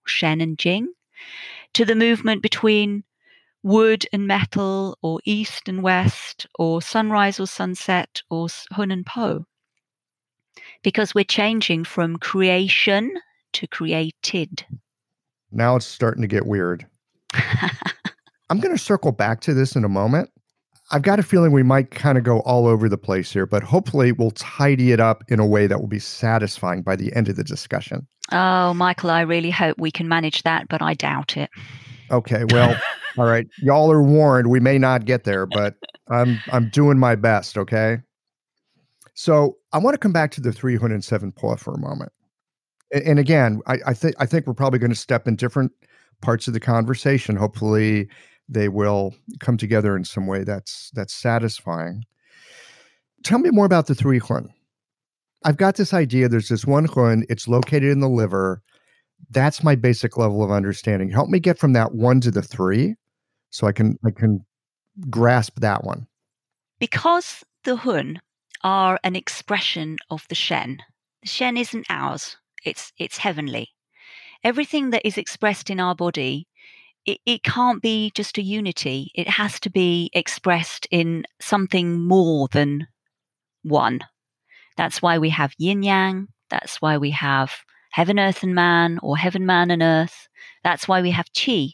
[0.05, 0.93] Shen and Jing,
[1.75, 3.05] to the movement between
[3.63, 9.45] wood and metal or east and west or sunrise or sunset or Hun and Po.
[10.83, 13.13] Because we're changing from creation
[13.55, 14.65] to created.
[15.51, 16.87] Now it's starting to get weird.
[18.51, 20.31] I'm going to circle back to this in a moment.
[20.93, 23.63] I've got a feeling we might kind of go all over the place here, but
[23.63, 27.29] hopefully we'll tidy it up in a way that will be satisfying by the end
[27.29, 28.07] of the discussion.
[28.31, 31.51] Oh, Michael, I really hope we can manage that, but I doubt it.
[32.11, 32.81] Okay, well,
[33.19, 33.47] all right.
[33.59, 34.49] Y'all are warned.
[34.49, 35.75] We may not get there, but
[36.09, 37.99] I'm I'm doing my best, okay?
[39.15, 42.13] So I want to come back to the 307 Po for a moment.
[42.93, 45.73] And, and again, I, I think I think we're probably going to step in different
[46.21, 47.35] parts of the conversation.
[47.35, 48.09] Hopefully
[48.49, 52.05] they will come together in some way that's that's satisfying.
[53.25, 54.51] Tell me more about the three hun.
[55.45, 56.29] I've got this idea.
[56.29, 57.25] There's this one hun.
[57.29, 58.63] It's located in the liver.
[59.31, 61.11] That's my basic level of understanding.
[61.11, 62.95] Help me get from that one to the three,
[63.51, 64.45] so I can I can
[65.11, 66.07] grasp that one.
[66.79, 68.21] Because the hun
[68.63, 70.79] are an expression of the Shen.
[71.23, 72.37] The Shen isn't ours.
[72.65, 73.71] It's it's heavenly.
[74.45, 76.47] Everything that is expressed in our body
[77.07, 79.11] it, it can't be just a unity.
[79.15, 82.89] It has to be expressed in something more than
[83.63, 84.01] one.
[84.77, 86.29] That's why we have yin yang.
[86.51, 87.53] That's why we have
[87.91, 90.29] heaven, earth, and man, or heaven, man, and earth.
[90.63, 91.71] That's why we have chi.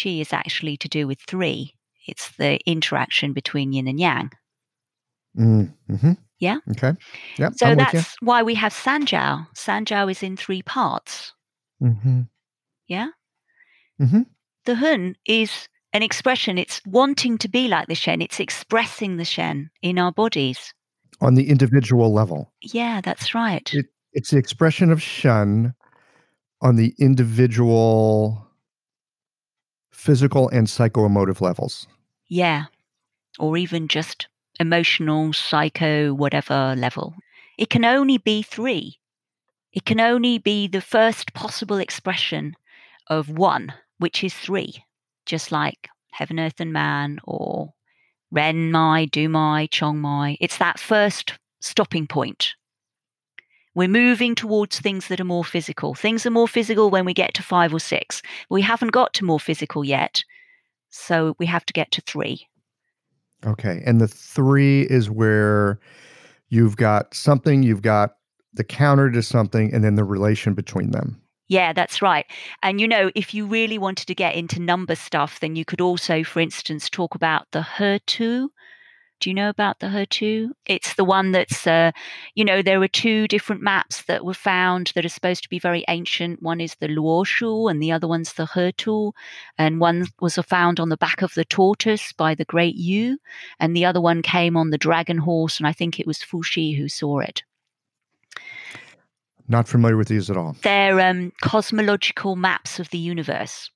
[0.00, 1.74] Chi is actually to do with three.
[2.06, 4.30] It's the interaction between yin and yang.
[5.36, 6.12] Mm-hmm.
[6.40, 6.58] Yeah.
[6.70, 6.94] Okay.
[7.38, 7.50] Yeah.
[7.56, 9.48] So that's why we have Sanjiao.
[9.54, 11.32] Sanjiao is in three parts.
[11.82, 12.22] Mm-hmm.
[12.86, 13.08] Yeah.
[14.00, 14.22] Mm-hmm.
[14.64, 16.58] The Hun is an expression.
[16.58, 18.22] It's wanting to be like the Shen.
[18.22, 20.74] It's expressing the Shen in our bodies.
[21.20, 22.52] On the individual level.
[22.60, 23.68] Yeah, that's right.
[23.72, 25.74] It, it's the expression of Shen
[26.60, 28.46] on the individual
[29.90, 31.88] physical and psycho-emotive levels.
[32.28, 32.66] Yeah.
[33.38, 34.28] Or even just
[34.60, 37.14] emotional, psycho, whatever level.
[37.56, 38.98] It can only be three.
[39.72, 42.54] It can only be the first possible expression
[43.08, 44.84] of one which is three,
[45.26, 47.72] just like Heaven, Earth, and Man or
[48.30, 50.36] Ren Mai, Du Mai, Chong Mai.
[50.40, 52.54] It's that first stopping point.
[53.74, 55.94] We're moving towards things that are more physical.
[55.94, 58.22] Things are more physical when we get to five or six.
[58.50, 60.24] We haven't got to more physical yet.
[60.90, 62.48] So we have to get to three.
[63.46, 63.82] Okay.
[63.86, 65.78] And the three is where
[66.48, 68.16] you've got something, you've got
[68.54, 71.22] the counter to something, and then the relation between them.
[71.48, 72.26] Yeah, that's right.
[72.62, 75.80] And you know, if you really wanted to get into number stuff, then you could
[75.80, 78.50] also, for instance, talk about the He-Tu.
[79.20, 80.52] Do you know about the He-Tu?
[80.66, 81.92] It's the one that's, uh,
[82.34, 85.58] you know, there were two different maps that were found that are supposed to be
[85.58, 86.42] very ancient.
[86.42, 89.12] One is the Luoshu and the other one's the He-Tu.
[89.58, 93.18] And one was found on the back of the tortoise by the Great Yu.
[93.60, 95.58] And the other one came on the dragon horse.
[95.58, 97.44] And I think it was Fuxi who saw it.
[99.48, 100.56] Not familiar with these at all.
[100.62, 103.70] They're um, cosmological maps of the universe.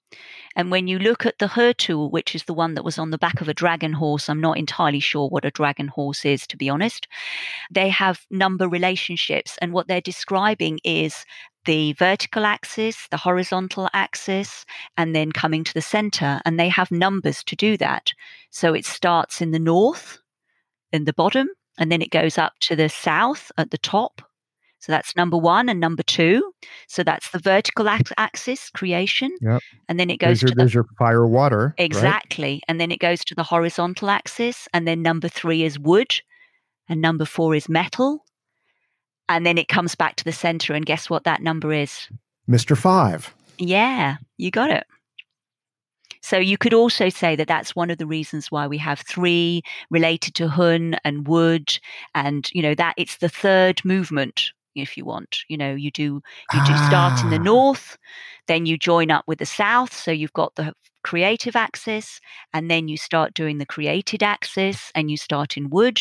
[0.54, 3.16] And when you look at the He-Tu, which is the one that was on the
[3.16, 6.58] back of a dragon horse, I'm not entirely sure what a dragon horse is, to
[6.58, 7.08] be honest.
[7.70, 9.56] They have number relationships.
[9.62, 11.24] And what they're describing is
[11.64, 14.66] the vertical axis, the horizontal axis,
[14.98, 16.42] and then coming to the center.
[16.44, 18.12] And they have numbers to do that.
[18.50, 20.18] So it starts in the north,
[20.92, 24.20] in the bottom, and then it goes up to the south at the top
[24.82, 26.52] so that's number one and number two.
[26.88, 29.32] So that's the vertical axis creation.
[29.40, 29.62] Yep.
[29.88, 31.72] And then it goes there's your, to there's your fire water.
[31.78, 32.54] exactly.
[32.54, 32.64] Right?
[32.66, 34.66] And then it goes to the horizontal axis.
[34.74, 36.20] And then number three is wood.
[36.88, 38.24] And number four is metal.
[39.28, 40.74] And then it comes back to the center.
[40.74, 42.08] And guess what that number is?
[42.50, 42.76] Mr.
[42.76, 43.32] Five.
[43.58, 44.84] Yeah, you got it.
[46.22, 49.62] So you could also say that that's one of the reasons why we have three
[49.90, 51.78] related to Hun and Wood,
[52.14, 55.38] and you know that it's the third movement if you want.
[55.48, 57.42] You know, you do you do start in the Ah.
[57.42, 57.96] north,
[58.46, 62.20] then you join up with the south, so you've got the creative axis,
[62.52, 66.00] and then you start doing the created axis, and you start in wood,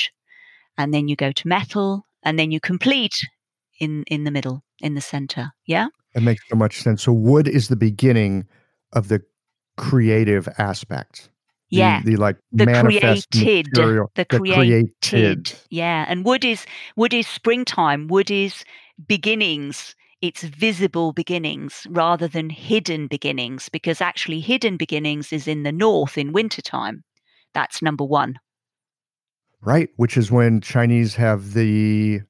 [0.77, 3.15] and then you go to metal, and then you complete
[3.79, 5.51] in in the middle, in the center.
[5.65, 7.01] Yeah, It makes so much sense.
[7.03, 8.47] So wood is the beginning
[8.93, 9.21] of the
[9.77, 11.30] creative aspect.
[11.71, 12.01] The, yeah.
[12.03, 14.11] The like The manifest created, material.
[14.15, 14.91] the created.
[15.01, 15.53] created.
[15.69, 18.07] Yeah, and wood is wood is springtime.
[18.07, 18.63] Wood is
[19.07, 19.95] beginnings.
[20.21, 26.17] It's visible beginnings rather than hidden beginnings, because actually hidden beginnings is in the north
[26.17, 27.03] in wintertime.
[27.53, 28.37] That's number one.
[29.61, 29.89] Right.
[29.95, 32.21] Which is when Chinese have the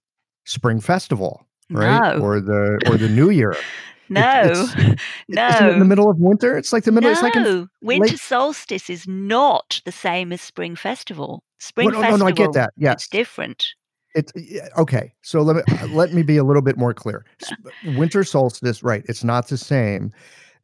[0.45, 2.15] spring festival, right?
[2.17, 3.55] No, Or the or the New Year.
[4.11, 4.95] no, it's-
[5.27, 5.47] no.
[5.47, 6.57] Isn't it in the middle of winter?
[6.57, 7.09] It's like the middle.
[7.09, 11.43] no, It's like in, winter late- solstice is not the same as spring festival.
[11.59, 12.73] Spring Well, no, no, festival, no, I get that.
[12.77, 12.93] Yes.
[12.93, 13.65] it's different.
[14.13, 14.33] It's
[14.77, 15.13] okay.
[15.21, 17.23] So let me uh, let me be a little bit more clear.
[17.95, 19.03] Winter solstice, right?
[19.07, 20.11] It's not the same.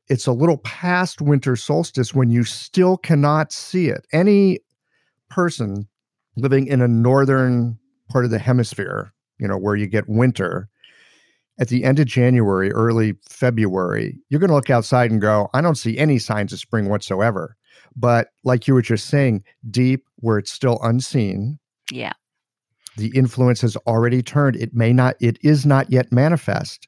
[0.09, 4.05] It's a little past winter solstice when you still cannot see it.
[4.11, 4.59] Any
[5.29, 5.87] person
[6.35, 7.77] living in a northern
[8.09, 10.69] part of the hemisphere, you know, where you get winter,
[11.59, 15.61] at the end of January, early February, you're going to look outside and go, I
[15.61, 17.55] don't see any signs of spring whatsoever.
[17.95, 21.57] But like you were just saying, deep where it's still unseen,
[21.91, 22.13] Yeah,
[22.95, 24.55] the influence has already turned.
[24.55, 26.87] It may not, it is not yet manifest,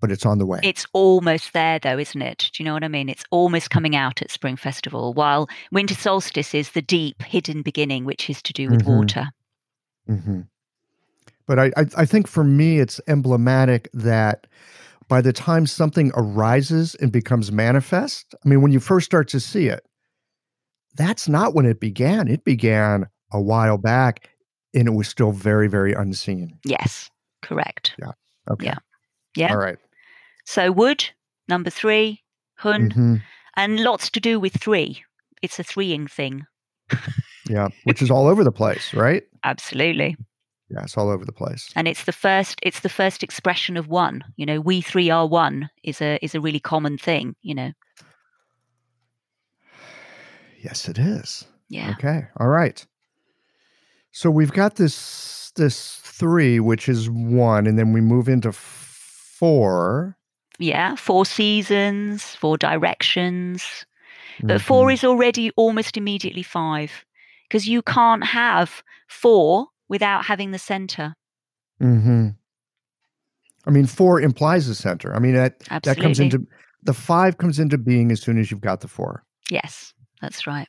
[0.00, 0.60] but it's on the way.
[0.62, 2.50] it's almost there though, isn't it?
[2.52, 3.08] Do you know what I mean?
[3.10, 8.04] It's almost coming out at spring festival, while winter solstice is the deep hidden beginning,
[8.04, 8.96] which is to do with Mhm.
[8.96, 9.28] water.
[10.06, 10.40] hmm
[11.50, 14.46] But I, I, I think for me, it's emblematic that
[15.08, 19.40] by the time something arises and becomes manifest, I mean, when you first start to
[19.40, 19.84] see it,
[20.94, 22.28] that's not when it began.
[22.28, 24.30] It began a while back
[24.74, 26.56] and it was still very, very unseen.
[26.64, 27.10] Yes,
[27.42, 27.96] correct.
[27.98, 28.12] Yeah.
[28.48, 28.66] Okay.
[28.66, 28.78] Yeah.
[29.34, 29.50] Yeah.
[29.50, 29.78] All right.
[30.44, 31.04] So wood,
[31.48, 32.22] number three,
[32.58, 33.22] hun, Mhm.
[33.56, 35.02] and lots to do with three.
[35.42, 36.46] It's a threeing thing.
[37.48, 37.70] Yeah.
[37.82, 39.24] Which is all over the place, right?
[39.42, 40.16] Absolutely.
[40.70, 40.82] Yeah.
[40.84, 41.68] It's all over the place.
[41.74, 45.26] and it's the first it's the first expression of one you know we three are
[45.26, 47.72] one is a is a really common thing you know
[50.62, 51.44] Yes, it is.
[51.70, 52.26] yeah Okay.
[52.38, 52.84] All right.
[54.12, 60.16] So we've got this this three, which is one, and then we move into four.
[60.58, 63.86] yeah four seasons four directions
[64.42, 64.92] but four Mhm.
[64.94, 66.90] is already almost immediately five
[67.48, 71.12] because you can't have four without having the center
[71.82, 72.36] Mhm.
[73.66, 75.14] I mean, four implies a center.
[75.14, 76.46] I mean, that that comes into
[76.82, 79.22] the five comes into being as soon as you've got the four.
[79.50, 80.68] yes that's right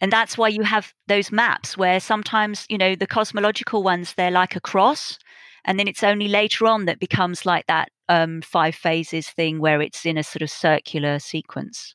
[0.00, 4.30] and that's why you have those maps where sometimes you know the cosmological ones they're
[4.42, 5.18] like a cross
[5.64, 9.80] and then it's only later on that becomes like that um, five phases thing where
[9.82, 11.94] it's in a sort of circular sequence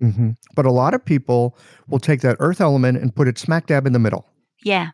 [0.00, 0.36] Mhm.
[0.54, 1.56] But a lot of people
[1.88, 4.24] will take that earth element and put it smack dab in the middle.
[4.62, 4.90] yeah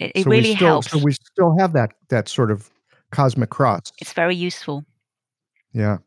[0.00, 2.70] it, it So really still, helps So we still have that that sort of
[3.10, 3.92] cosmic cross.
[4.00, 4.84] It's very useful.
[5.72, 5.98] Yeah.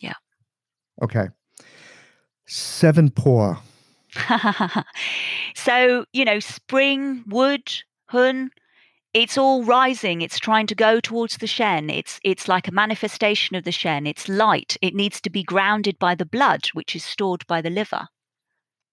[0.00, 0.14] Yeah.
[1.02, 1.28] Okay.
[2.46, 3.56] Seven Po.
[5.54, 7.72] so, you know, spring, wood,
[8.06, 8.50] hun,
[9.14, 10.22] it's all rising.
[10.22, 11.90] It's trying to go towards the Shen.
[11.90, 14.06] It's it's like a manifestation of the Shen.
[14.06, 14.76] It's light.
[14.82, 18.08] It needs to be grounded by the blood, which is stored by the liver.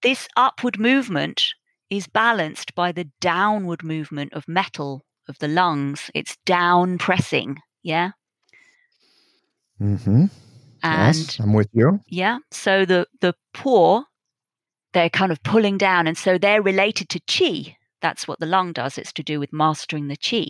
[0.02, 1.54] This upward movement
[1.90, 6.10] is balanced by the downward movement of metal of the lungs.
[6.14, 7.58] It's down pressing.
[7.82, 8.12] Yeah.
[9.80, 10.26] Mm-hmm.
[10.82, 12.00] And yes, I'm with you.
[12.08, 14.04] yeah, so the the Po,
[14.92, 17.76] they're kind of pulling down, and so they're related to chi.
[18.00, 18.96] That's what the lung does.
[18.96, 20.46] It's to do with mastering the chi.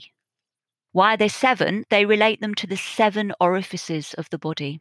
[0.93, 1.84] Why are they seven?
[1.91, 4.80] They relate them to the seven orifices of the body.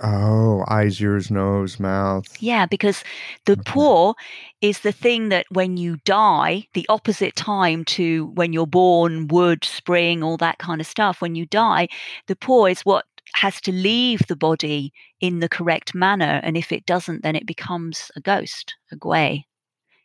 [0.00, 2.26] Oh, eyes, ears, nose, mouth.
[2.40, 3.04] Yeah, because
[3.46, 3.62] the Okay.
[3.64, 4.14] Po
[4.60, 9.64] is the thing that when you die, the opposite time to when you're born, wood,
[9.64, 11.20] spring, all that kind of stuff.
[11.20, 11.88] When you die,
[12.28, 16.40] the Po is what has to leave the body in the correct manner.
[16.42, 19.44] And if it doesn't, then it becomes a ghost, a gwei.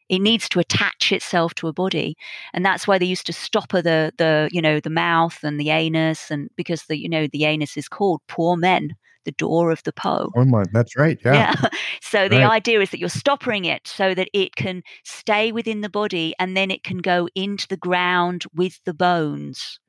[0.09, 2.15] It needs to attach itself to a body.
[2.53, 5.69] And that's why they used to stopper the the, you know, the mouth and the
[5.71, 9.83] anus and because the you know, the anus is called Po men, the door of
[9.83, 10.31] the Po.
[10.35, 11.19] Oh my, that's right.
[11.23, 11.53] Yeah.
[12.01, 12.51] So the Right.
[12.51, 16.55] idea is that you're stoppering it so that it can stay within the body and
[16.55, 19.79] then it can go into the ground with the bones.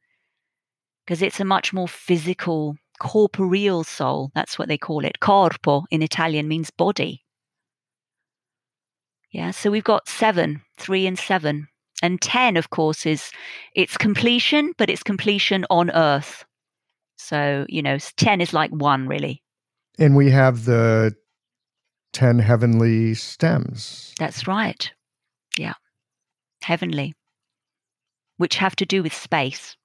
[1.04, 4.30] Because it's a much more physical, corporeal soul.
[4.34, 5.20] That's what they call it.
[5.20, 7.22] Corpo in Italian means body.
[9.30, 11.68] Yeah, so we've got seven, three and seven.
[12.02, 13.30] And 10, of course, is
[13.74, 16.45] it's completion, but it's completion on earth.
[17.16, 19.42] So, you know, 10 is like one, really.
[19.98, 21.14] And we have the
[22.12, 24.14] 10 heavenly stems.
[24.18, 24.90] That's right.
[25.58, 25.74] Yeah.
[26.62, 27.14] Heavenly,
[28.36, 29.76] which have to do with space.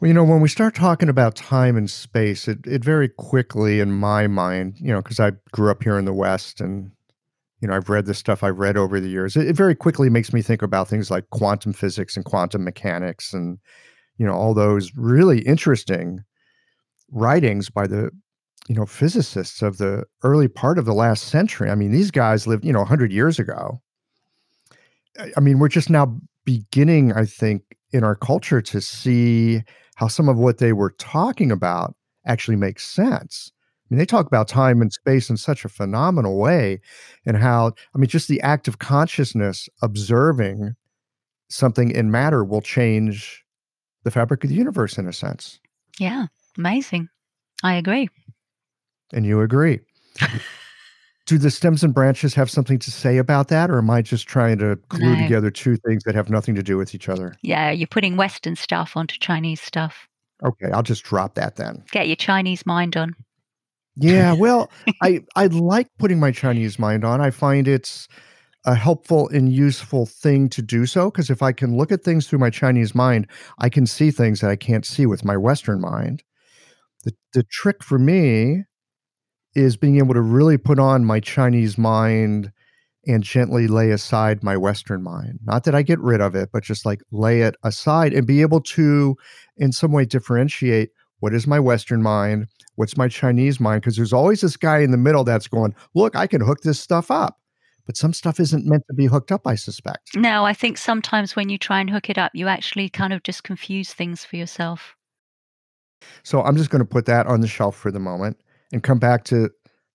[0.00, 3.80] Well, you know, when we start talking about time and space, it, it very quickly,
[3.80, 6.90] in my mind, you know, because I grew up here in the West and,
[7.60, 10.10] you know, I've read the stuff I've read over the years, it, it very quickly
[10.10, 13.58] makes me think about things like quantum physics and quantum mechanics and,
[14.18, 16.20] you know, all those really interesting
[17.10, 18.10] writings by the,
[18.68, 21.70] you know, physicists of the early part of the last century.
[21.70, 23.80] I mean, these guys lived, you know, 100 years ago.
[25.36, 27.62] I- mean, we're just now beginning, I think,
[27.92, 29.62] in our culture to see
[29.96, 31.94] how some of what they were talking about
[32.26, 33.52] actually makes sense.
[33.54, 36.80] I mean, they talk about time and space in such a phenomenal way,
[37.26, 40.74] and how, I mean, just the act of consciousness observing
[41.50, 43.43] something in matter will change
[44.04, 45.58] the fabric of the universe in a sense.
[45.98, 46.26] Yeah.
[46.56, 47.08] Amazing.
[47.62, 48.08] I agree.
[49.12, 49.80] And you agree.
[51.26, 54.26] Do the stems and branches have something to say about that, or am I just
[54.28, 55.22] trying to glue No.
[55.22, 57.34] together two things that have nothing to do with each other?
[57.40, 57.70] Yeah.
[57.70, 60.06] You're putting Western stuff onto Chinese stuff.
[60.44, 61.82] Okay, I'll just drop that then.
[61.92, 63.14] Get your Chinese mind on.
[63.96, 64.70] Yeah, well,
[65.02, 67.20] I I like putting my Chinese mind on.
[67.22, 68.06] I find it's
[68.64, 72.26] a helpful and useful thing to do so because if I can look at things
[72.26, 73.26] through my Chinese mind,
[73.58, 76.22] I can see things that I can't see with my Western mind.
[77.04, 78.64] The the trick for me
[79.54, 82.50] is being able to really put on my Chinese mind
[83.06, 85.38] and gently lay aside my Western mind.
[85.44, 88.40] Not that I get rid of it, but just like lay it aside and be
[88.40, 89.16] able to,
[89.56, 90.90] in some way, differentiate
[91.20, 93.82] what is my Western mind, what's my Chinese mind?
[93.82, 96.80] Because there's always this guy in the middle that's going, look, I can hook this
[96.80, 97.38] stuff up.
[97.86, 100.16] But some stuff isn't meant to be hooked up, I suspect.
[100.16, 103.22] No, I think sometimes when you try and hook it up, you actually kind of
[103.22, 104.94] just confuse things for yourself.
[106.22, 108.38] So I'm just going to put that on the shelf for the moment
[108.72, 109.50] and come back to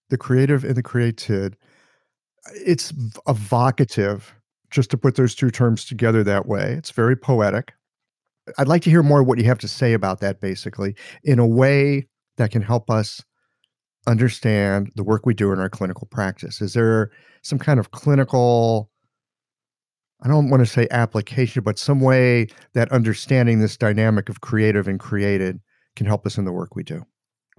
[0.10, 1.58] the creative and the created.
[2.54, 2.94] It's
[3.28, 4.34] evocative
[4.70, 6.74] just to put those two terms together that way.
[6.74, 7.74] It's very poetic.
[8.58, 11.48] I'd like to hear more what you have to say about that, basically, in a
[11.48, 13.24] way that can help us
[14.10, 16.62] understand the work we do in our clinical practice.
[16.62, 18.90] Is there some kind of clinical,
[20.22, 24.88] I don't want to say application, but some way that understanding this dynamic of creative
[24.88, 25.60] and created
[25.96, 27.06] can help us in the work we do?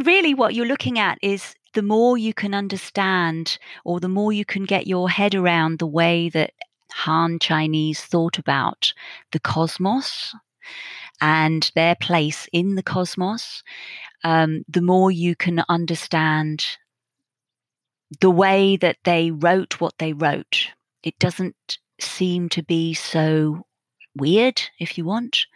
[0.05, 4.45] really what you're looking at is the more you can understand or the more you
[4.45, 6.53] can get your head around the way that
[6.93, 8.93] Han Chinese thought about
[9.33, 10.35] the cosmos
[11.21, 13.63] and their place in the cosmos,
[14.25, 16.65] um, the more you can understand
[18.21, 20.69] the way that they wrote what they wrote.
[21.03, 23.67] It doesn't seem to be so
[24.17, 25.47] weird, if you want,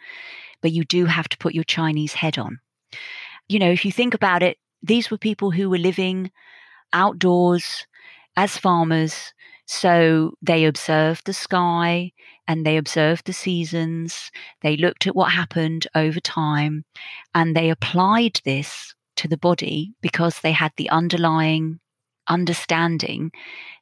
[0.61, 2.59] but you do have to put your Chinese head on
[3.47, 6.31] you know, if you think about it, these were people who were living
[6.93, 7.85] outdoors
[8.35, 9.33] as farmers,
[9.67, 12.11] So they observed the sky
[12.47, 14.31] and they observed the seasons.
[14.61, 16.85] They looked at what happened over time
[17.33, 21.79] and they applied this to the body because they had the underlying
[22.27, 23.31] understanding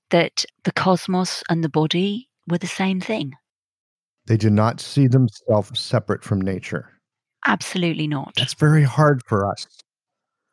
[0.10, 3.34] that the cosmos and the body were the same thing.
[4.26, 6.90] They did not see themselves separate from nature.
[7.46, 8.34] Absolutely not.
[8.38, 9.68] That's very hard for us.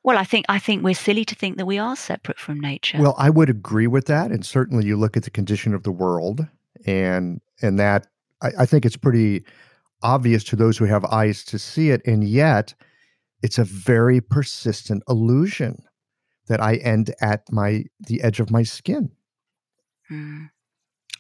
[0.03, 2.98] Well, I think I think we're silly to think that we are separate from nature.
[2.98, 5.92] Well, I would agree with that, and certainly you look at the condition of the
[5.92, 6.46] world,
[6.86, 8.07] and and that
[8.40, 9.44] I, I think it's pretty
[10.03, 12.74] obvious to those who have eyes to see it, and yet
[13.42, 15.82] it's a very persistent illusion
[16.48, 19.11] that I end at my the edge of my skin.
[20.11, 20.51] Mm,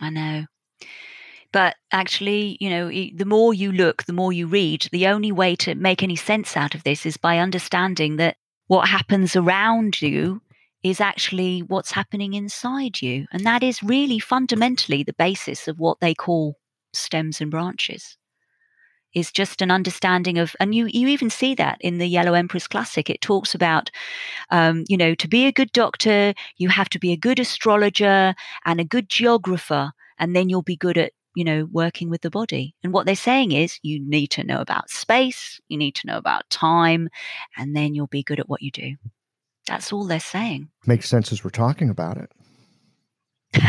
[0.00, 0.46] I know.
[1.52, 5.56] But actually, you know, the more you look, the more you read, the only way
[5.56, 8.36] to make any sense out of this is by understanding that
[8.70, 10.40] what happens around you
[10.84, 13.26] is actually what's happening inside you.
[13.32, 16.54] And that is really fundamentally the basis of what they call
[16.92, 18.16] stems and branches.
[19.12, 22.68] Is just an understanding of, and you you even see that in the Yellow Emperor's
[22.68, 23.10] Classic.
[23.10, 23.90] It talks about,
[24.50, 28.36] um, you know, to be a good doctor, you have to be a good astrologer
[28.64, 32.30] and a good geographer, and then you'll be good at you know, working with the
[32.30, 32.74] body.
[32.82, 36.16] And what they're saying is you need to know about space, you need to know
[36.16, 37.08] about time,
[37.56, 38.96] and then you'll be good at what you do.
[39.66, 40.68] That's all they're saying.
[40.86, 42.32] Makes sense as we're talking about it.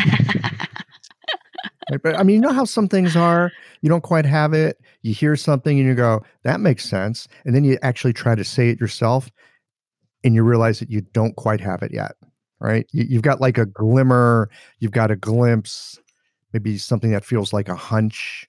[1.91, 3.51] right, but I mean, you know how some things are,
[3.81, 7.27] you don't quite have it, you hear something and you go, that makes sense.
[7.45, 9.29] And then you actually try to say it yourself
[10.23, 12.13] and you realize that you don't quite have it yet.
[12.59, 12.85] Right.
[12.91, 14.49] You, you've got like a glimmer,
[14.79, 15.99] you've got a glimpse,
[16.53, 18.47] maybe something that feels like a hunch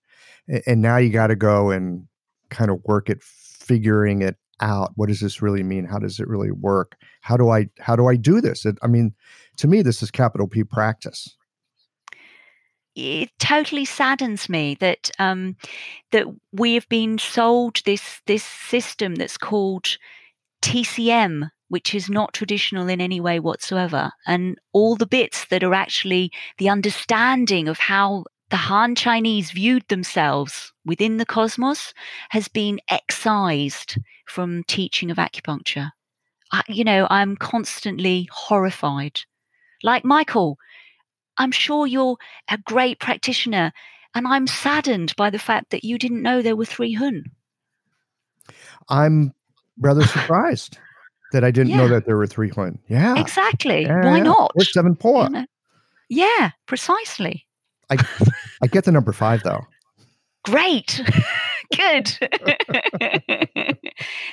[0.66, 2.06] and now you got to go and
[2.50, 5.84] kind of work at figuring it out what does this really mean?
[5.84, 6.96] How does it really work?
[7.20, 8.64] How do i how do i do this?
[8.64, 9.14] It, i mean
[9.58, 11.36] to me this is capital p practice.
[12.94, 15.56] It totally saddens me that um,
[16.10, 19.96] that we have been sold this this system that's called
[20.60, 24.12] TCM, which is not traditional in any way whatsoever.
[24.26, 29.88] And all the bits that are actually the understanding of how the Han Chinese viewed
[29.88, 31.94] themselves within the cosmos
[32.28, 33.96] has been excised
[34.26, 35.92] from teaching of acupuncture.
[36.52, 39.22] I, you know, I'm constantly horrified.
[39.82, 40.58] Like Michael,
[41.38, 42.18] I'm sure you're
[42.50, 43.72] a great practitioner,
[44.14, 47.24] and I'm saddened by the fact that you didn't know there were three Hun.
[48.90, 49.32] I'm
[49.78, 50.76] rather surprised
[51.32, 51.76] that I didn't yeah.
[51.78, 52.78] know that there were three Hun.
[52.88, 53.18] Yeah.
[53.18, 53.82] Exactly.
[53.82, 54.52] Yeah, Why not?
[54.54, 55.24] Or seven Po.
[55.24, 55.46] You know?
[56.08, 57.46] Yeah, precisely.
[57.90, 57.96] I
[58.62, 59.66] I get the number five though.
[60.44, 61.00] Great.
[61.76, 62.18] Good.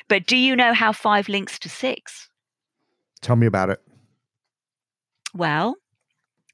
[0.08, 2.30] but do you know how five links to six?
[3.22, 3.80] Tell me about it.
[5.34, 5.76] Well,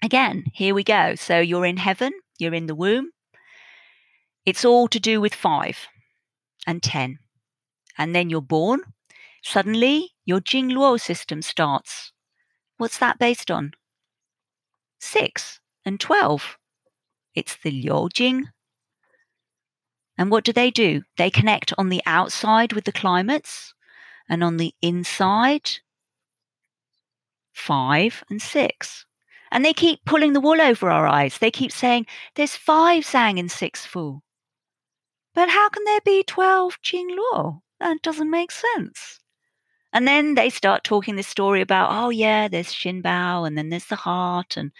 [0.03, 1.15] again, here we go.
[1.15, 3.09] So you're in heaven, you're in the womb.
[4.45, 5.87] It's all to do with five
[6.67, 7.17] and 10.
[7.97, 8.81] And then you're born.
[9.43, 12.11] Suddenly, your Jing Luo system starts.
[12.77, 13.71] What's that based on?
[14.99, 16.57] 6 and 12.
[17.35, 18.47] It's the Liu Jing.
[20.17, 21.03] And what do they do?
[21.17, 23.73] They connect on the outside with the climates
[24.27, 25.69] and on the inside,
[27.53, 29.05] 5 and 6.
[29.51, 31.37] And they keep pulling the wool over our eyes.
[31.37, 34.21] They keep saying, there's five Zang and six Fu.
[35.33, 37.61] But how can there be 12 Jing Luo?
[37.79, 39.19] That doesn't make sense.
[39.95, 43.69] And then they start talking this story about, oh, yeah, there's Xin Bao, and then
[43.69, 44.73] there's the heart, and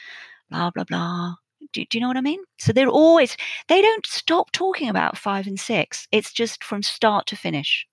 [0.51, 1.36] blah, blah, blah.
[1.72, 2.41] Do, do, you know what I mean?
[2.59, 3.38] So they're always,
[3.70, 6.05] they don't stop talking about five and six.
[6.11, 7.88] It's just from start to finish.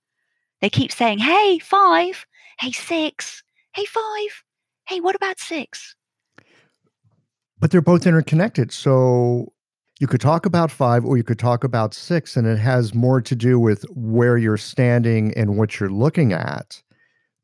[0.61, 2.27] They keep saying, hey, five,
[2.59, 3.45] hey, six,
[3.77, 4.43] hey, five,
[4.89, 5.95] hey, what about six?
[7.61, 8.73] But they're both interconnected.
[8.73, 9.53] So
[10.01, 13.21] you could talk about five or you could talk about six, and it has more
[13.21, 16.83] to do with where you're standing and what you're looking at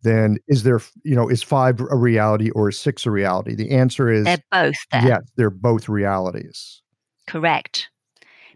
[0.02, 3.54] than is there, you know, is five a reality or is six a reality?
[3.54, 5.06] The answer is they're both there.
[5.06, 6.82] Yes, they're both realities.
[7.26, 7.88] Correct.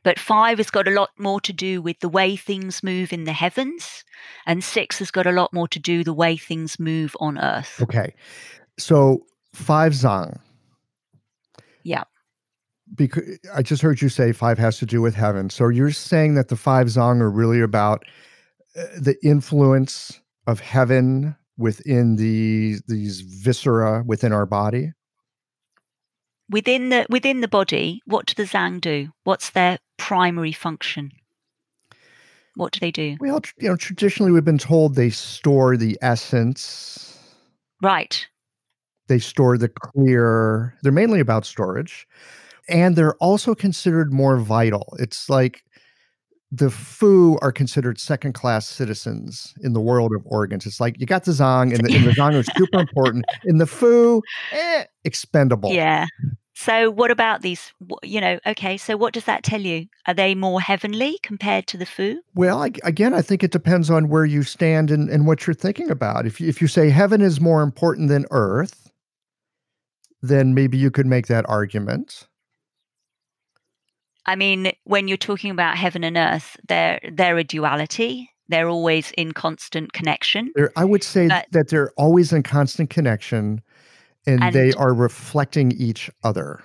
[0.04, 3.24] But five has got a lot more to do with the way things move in
[3.24, 4.02] the heavens,
[4.46, 7.80] and six has got a lot more to do the way things move on Earth.
[7.82, 8.14] Okay.
[8.78, 10.40] So five Zang.
[11.84, 12.04] Yeah
[12.94, 15.50] because I just heard you say five has to do with heaven.
[15.50, 18.04] So you're saying that the five zang are really about
[18.76, 24.92] uh, the influence of heaven within the these viscera within our body.
[26.50, 29.08] Within the within the body, what do the zang do?
[29.24, 31.12] What's their primary function?
[32.54, 33.16] What do they do?
[33.20, 37.18] Well, you know, traditionally we've been told they store the essence.
[37.80, 38.26] Right.
[39.08, 40.76] They store the clear.
[40.82, 42.06] They're mainly about storage.
[42.68, 44.94] And they're also considered more vital.
[44.98, 45.64] It's like
[46.54, 50.66] the Fu are considered second class citizens in the world of organs.
[50.66, 53.24] It's like you got the Zang, and the, and the Zang are super important.
[53.44, 54.22] In the Fu,
[54.52, 55.72] eh, expendable.
[55.72, 56.06] Yeah.
[56.54, 57.72] So, what about these?
[58.02, 59.86] You know, okay, so what does that tell you?
[60.06, 62.20] Are they more heavenly compared to the Fu?
[62.34, 65.54] Well, I, again, I think it depends on where you stand and, and what you're
[65.54, 66.26] thinking about.
[66.26, 68.90] If you, if you say heaven is more important than earth,
[70.20, 72.28] then maybe you could make that argument.
[74.26, 78.30] I mean, when you're talking about heaven and earth, they're they're a duality.
[78.48, 80.52] They're always in constant connection.
[80.54, 83.62] They're, I would say but, that they're always in constant connection,
[84.26, 86.62] and, and they are reflecting each other.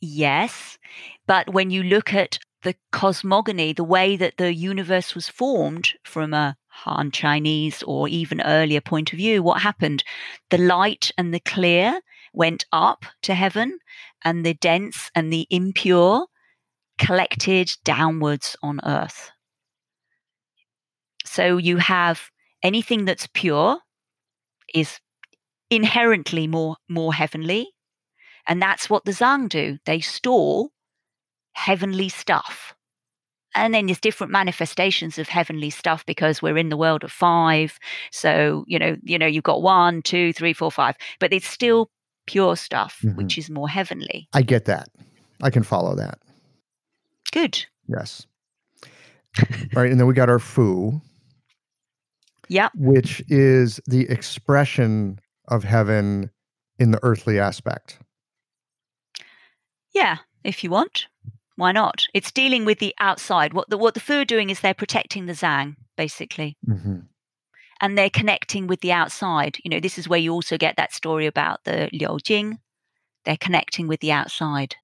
[0.00, 0.78] Yes,
[1.26, 6.34] but when you look at the cosmogony, the way that the universe was formed from
[6.34, 10.02] a Han Chinese or even earlier point of view, what happened?
[10.50, 12.00] The light and the clear
[12.32, 13.78] went up to heaven,
[14.24, 16.26] and the dense and the impure
[17.00, 19.30] collected downwards on earth.
[21.24, 22.30] So you have
[22.62, 23.78] anything that's pure
[24.74, 25.00] is
[25.70, 27.70] inherently more more heavenly
[28.46, 29.78] and that's what the zang do.
[29.86, 30.68] They store
[31.54, 32.74] heavenly stuff.
[33.54, 37.78] And then there's different manifestations of heavenly stuff because we're in the world of five
[38.12, 41.90] so you know you know you've got one two three four five but it's still
[42.26, 43.16] pure stuff mm-hmm.
[43.16, 44.28] which is more heavenly.
[44.34, 44.88] I get that.
[45.42, 46.18] I can follow that
[47.32, 47.64] Good.
[47.88, 48.26] Yes.
[49.38, 49.90] All right.
[49.90, 51.00] And then we got our Fu.
[52.48, 52.68] Yeah.
[52.74, 56.30] Which is the expression of heaven
[56.78, 57.98] in the earthly aspect.
[59.94, 61.06] Yeah, if you want.
[61.56, 62.06] Why not?
[62.14, 63.52] It's dealing with the outside.
[63.52, 66.56] What the what the Fu are doing is they're protecting the Zang, basically.
[66.66, 67.00] Mm-hmm.
[67.82, 69.58] And they're connecting with the outside.
[69.64, 72.58] You know, this is where you also get that story about the Liu Jing.
[73.24, 74.76] They're connecting with the outside.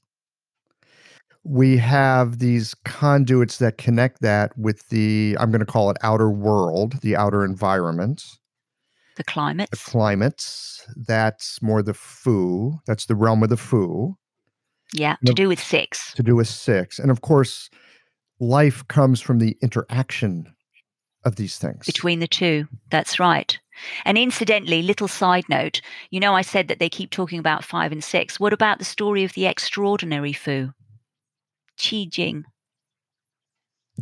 [1.46, 6.30] we have these conduits that connect that with the i'm going to call it outer
[6.30, 8.24] world the outer environment.
[9.16, 9.72] The climates.
[9.72, 10.86] The climates.
[10.98, 14.18] That's more the fu that's the realm of the fu
[14.92, 16.14] yeah to do with six.
[16.16, 17.00] To do with six.
[17.00, 17.70] And of course
[18.40, 20.52] life comes from the interaction
[21.24, 21.86] of these things.
[21.86, 22.68] Between the two.
[22.90, 23.58] That's right.
[24.04, 27.92] And incidentally little side note you know i said that they keep talking about five
[27.92, 28.40] and six.
[28.40, 30.72] What about the story of the extraordinary fu
[31.78, 32.46] Qi Jing.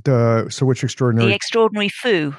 [0.04, 1.30] The so which extraordinary?
[1.30, 2.34] The extraordinary Fu.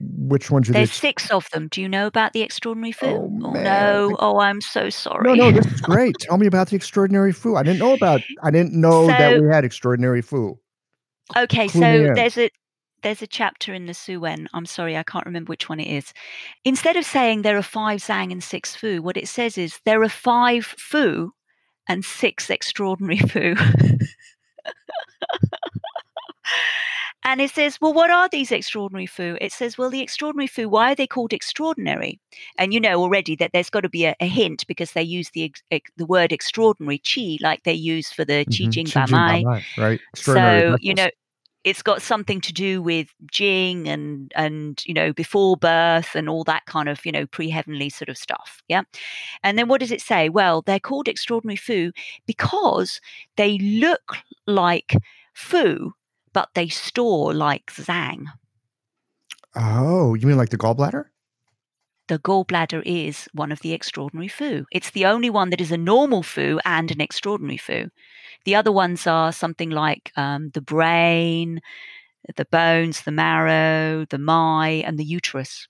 [0.00, 1.68] Which ones are There's six of them.
[1.68, 3.06] Do you know about the extraordinary Fu?
[3.06, 4.16] Oh, oh no!
[4.18, 5.24] Oh, I'm so sorry.
[5.24, 6.16] No, no, this is great.
[6.20, 7.56] Tell me about the extraordinary Fu.
[7.56, 8.22] I didn't know about.
[8.42, 10.58] I didn't know so, that we had extraordinary Fu.
[11.36, 12.50] Okay, Clue so there's a
[13.02, 14.48] there's a chapter in the Su Wen.
[14.54, 16.12] I'm sorry, I can't remember which one it is.
[16.64, 20.02] Instead of saying there are five Zang and six Fu, what it says is there
[20.02, 21.32] are five Fu
[21.88, 23.54] and six extraordinary Fu.
[27.24, 29.36] and it says, well, what are these extraordinary Fu?
[29.40, 32.20] It says, well, the extraordinary Fu, why are they called extraordinary?
[32.58, 35.30] And you know already that there's got to be a, a hint because they use
[35.30, 35.52] the
[35.96, 38.68] the word extraordinary, chi, like they use for the mm-hmm.
[38.68, 39.64] Qi Jing Ba Mai.
[39.76, 40.00] Right.
[40.14, 41.08] So, you know,
[41.68, 46.42] it's got something to do with Jing and and you know before birth and all
[46.44, 48.62] that kind of you know pre-heavenly sort of stuff.
[48.68, 48.82] Yeah,
[49.42, 50.30] and then what does it say?
[50.30, 51.92] Well, they're called extraordinary fu
[52.26, 53.00] because
[53.36, 54.16] they look
[54.46, 54.94] like
[55.34, 55.92] fu,
[56.32, 58.24] but they store like zang.
[59.54, 61.04] Oh, you mean like the gallbladder?
[62.08, 64.64] The gallbladder is one of the extraordinary fu.
[64.72, 67.88] It's the only one that is a normal fu and an extraordinary fu.
[68.44, 71.60] The other ones are something like um, the brain,
[72.36, 75.68] the bones, the marrow, the mai, and the uterus.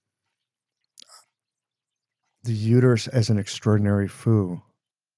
[2.45, 4.63] The uterus as an extraordinary fu.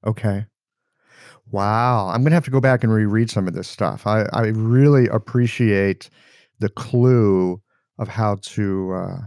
[0.07, 0.47] Okay.
[1.51, 2.09] Wow.
[2.09, 4.07] I'm going to have to go back and reread some of this stuff.
[4.07, 6.09] I, I really appreciate
[6.61, 7.61] the clue
[7.99, 9.19] of how to uh,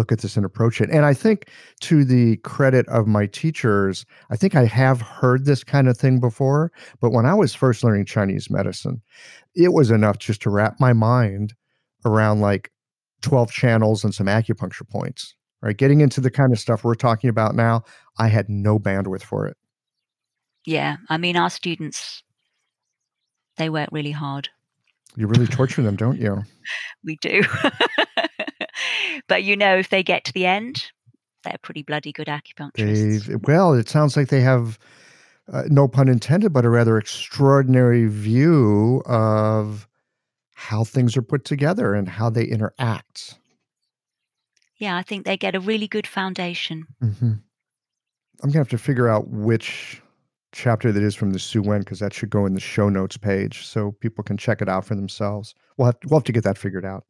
[0.00, 0.88] look at this and approach it.
[0.90, 1.50] And I think
[1.82, 6.20] to the credit of my teachers, I think I have heard this kind of thing
[6.20, 9.02] before, but when I was first learning Chinese medicine,
[9.54, 11.52] it was enough just to wrap my mind
[12.06, 12.72] around like
[13.20, 15.34] 12 channels and some acupuncture points.
[15.60, 15.76] Right?
[15.76, 17.82] Getting into the kind of stuff we're talking about now,
[18.18, 19.58] I had no bandwidth for it.
[20.64, 22.22] Yeah, I mean our students
[23.58, 24.48] they work really hard.
[25.16, 26.42] You really torture them, don't you?
[27.04, 27.42] We do.
[29.28, 30.90] but you know, if they get to the end,
[31.44, 33.26] they're pretty bloody good acupuncturists.
[33.26, 34.78] They've, well, it sounds like they have,
[35.52, 39.88] uh, no pun intended, but a rather extraordinary view of
[40.54, 43.38] how things are put together and how they interact.
[44.76, 46.86] Yeah, I think they get a really good foundation.
[47.00, 47.32] hmm
[48.42, 50.00] I'm gonna have to figure out which
[50.52, 53.16] chapter that is from the Su Wen because that should go in the show notes
[53.16, 55.54] page so people can check it out for themselves.
[55.76, 57.04] We'll have we'll have to get that figured out.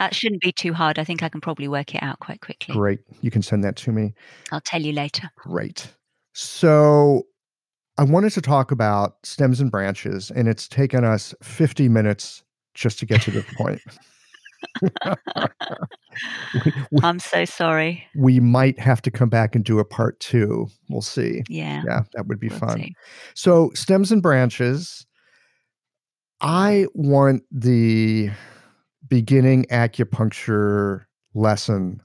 [0.00, 0.98] That shouldn't be too hard.
[0.98, 2.74] I think I can probably work it out quite quickly.
[2.74, 4.14] Great, you can send that to me.
[4.50, 5.30] I'll tell you later.
[5.36, 5.94] Great.
[6.32, 7.24] So
[7.98, 12.42] I wanted to talk about stems and branches, and it's taken us 50 minutes
[12.72, 13.82] just to get to this point.
[16.64, 18.02] we, we, I'm so sorry.
[18.14, 20.66] we might have to come back and do a part two.
[20.88, 21.42] We'll see.
[21.48, 21.82] Yeah.
[21.86, 22.78] Yeah, that would be we'll fun.
[22.78, 22.94] see.
[23.34, 25.06] So, stems and branches.
[26.40, 28.30] I want the
[29.10, 31.04] beginning acupuncture
[31.34, 32.00] lesson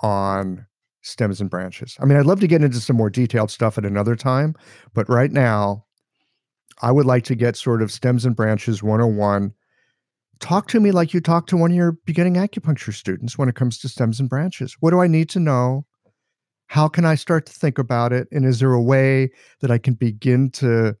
[0.00, 0.66] on
[1.02, 1.96] stems and branches.
[2.00, 4.54] I mean, I'd love to get into some more detailed stuff at another time,
[4.94, 5.84] but right now,
[6.80, 9.52] I would like to get sort of stems and branches 101.
[10.40, 13.54] Talk to me like you talk to one of your beginning acupuncture students when it
[13.54, 14.76] comes to stems and branches.
[14.80, 15.86] What do I need to know?
[16.66, 18.26] How can I start to think about it?
[18.32, 19.30] And is there a way
[19.60, 20.96] that I can begin to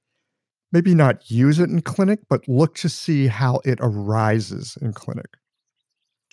[0.70, 5.26] maybe not use it in clinic, but look to see how it arises in clinic?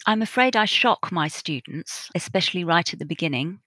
[0.05, 3.59] I'm afraid I shock my students, especially right at the beginning.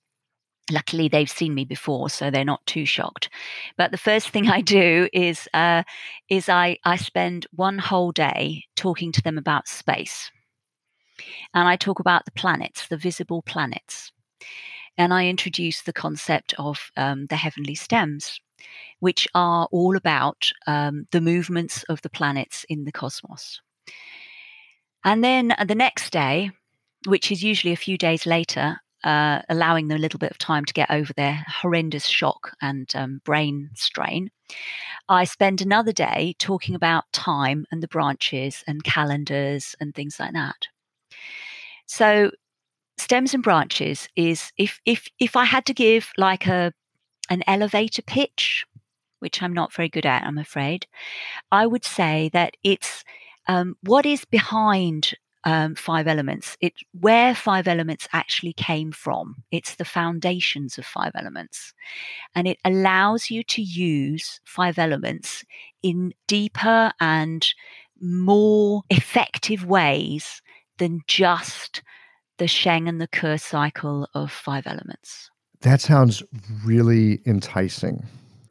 [0.71, 3.29] Luckily, they've seen me before, so they're not too shocked.
[3.77, 5.83] But the first thing I do is uh,
[6.29, 10.31] is I I spend one whole day talking to them about space,
[11.53, 14.11] and I talk about the planets, the visible planets,
[14.97, 18.41] and I introduce the concept of um, the heavenly stems,
[19.01, 23.61] which are all about um, the movements of the planets in the cosmos.
[25.05, 26.51] And then the next day,
[27.07, 30.65] which is usually a few days later, uh, allowing them a little bit of time
[30.65, 34.31] to get over their horrendous shock and um, brain strain,
[35.09, 40.33] I spend another day talking about time and the branches and calendars and things like
[40.33, 40.57] that.
[41.87, 42.31] So,
[42.97, 46.73] stems and branches is if if if I had to give like a
[47.29, 48.65] an elevator pitch,
[49.19, 50.87] which I'm not very good at, I'm afraid,
[51.53, 53.05] I would say that it's
[53.47, 55.15] um, what is behind
[55.45, 56.57] um, five elements.
[56.61, 59.37] It's where five elements actually came from.
[59.51, 61.75] It's the foundations of five elements.
[62.35, 65.45] And it allows you to use five elements
[65.83, 67.47] in deeper and
[68.01, 70.41] more effective ways
[70.79, 71.83] than just
[72.39, 75.31] the Sheng and the Ke cycle of five elements.
[75.61, 76.23] That sounds
[76.65, 78.05] really enticing.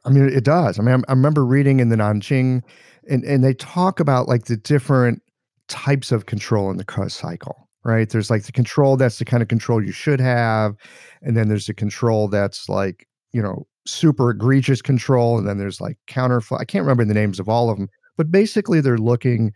[0.04, 0.78] I mean, it does.
[0.78, 2.62] I mean, I, I remember reading in the Nanjing,
[3.08, 5.22] and, and they talk about like the different
[5.68, 8.08] types of control in the Ke cycle, right?
[8.08, 10.76] There's like the control that's the kind of control you should have.
[11.22, 15.38] And then there's the control that's like, you know, super egregious control.
[15.38, 16.60] And then there's like counterflow.
[16.60, 19.52] I can't remember the names of all of them, but basically they're looking,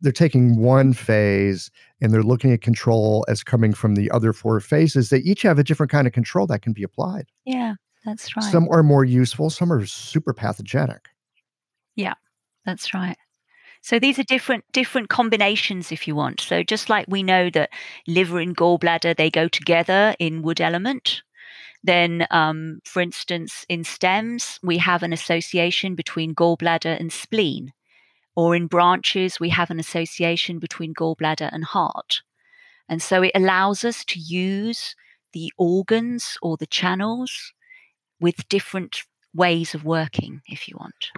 [0.00, 1.70] they're taking one phase
[2.00, 5.10] and they're looking at control as coming from the other four phases.
[5.10, 7.26] They each have a different kind of control that can be applied.
[7.44, 7.74] Yeah,
[8.04, 8.50] that's right.
[8.50, 11.08] Some are more useful, some are super pathogenic.
[11.96, 12.14] Yeah,
[12.64, 13.16] that's right.
[13.82, 16.40] So these are different different combinations if you want.
[16.40, 17.70] So just like we know that
[18.06, 21.22] liver and gallbladder they go together in wood element,
[21.82, 27.72] then um, for instance in stems we have an association between gallbladder and spleen.
[28.36, 32.22] or in branches, we have an association between gallbladder and heart.
[32.88, 34.94] And so it allows us to use
[35.32, 37.52] the organs or the channels
[38.20, 39.02] with different
[39.34, 41.10] ways of working, if you want.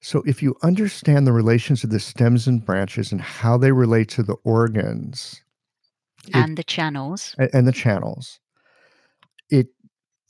[0.00, 4.08] So, if you understand the relations of the stems and branches and how they relate
[4.10, 5.42] to the organs
[6.32, 8.38] and it, the channels, and, and the channels,
[9.50, 9.68] it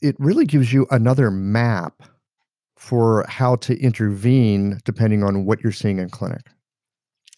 [0.01, 2.01] it really gives you another map
[2.77, 6.47] for how to intervene depending on what you're seeing in clinic.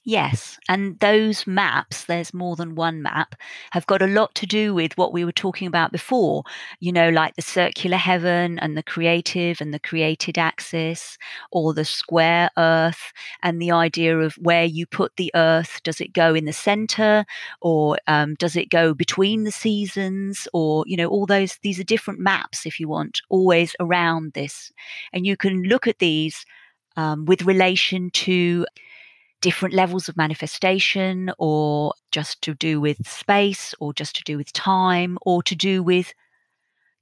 [0.03, 3.35] Yes, and those maps, there's more than one map,
[3.71, 6.43] have got a lot to do with what we were talking about before,
[6.79, 11.19] you know, like the circular heaven and the creative and the created axis,
[11.51, 15.79] or the square earth, and the idea of where you put the earth.
[15.83, 17.23] Does it go in the center,
[17.61, 21.83] or um, does it go between the seasons, or, you know, all those, these are
[21.83, 24.71] different maps, if you want, always around this.
[25.13, 26.43] And you can look at these
[26.97, 28.65] um, with relation to
[29.41, 34.53] different levels of manifestation or just to do with space or just to do with
[34.53, 36.13] time or to do with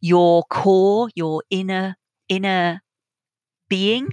[0.02, 1.96] your core your inner
[2.30, 2.82] inner
[3.68, 4.10] being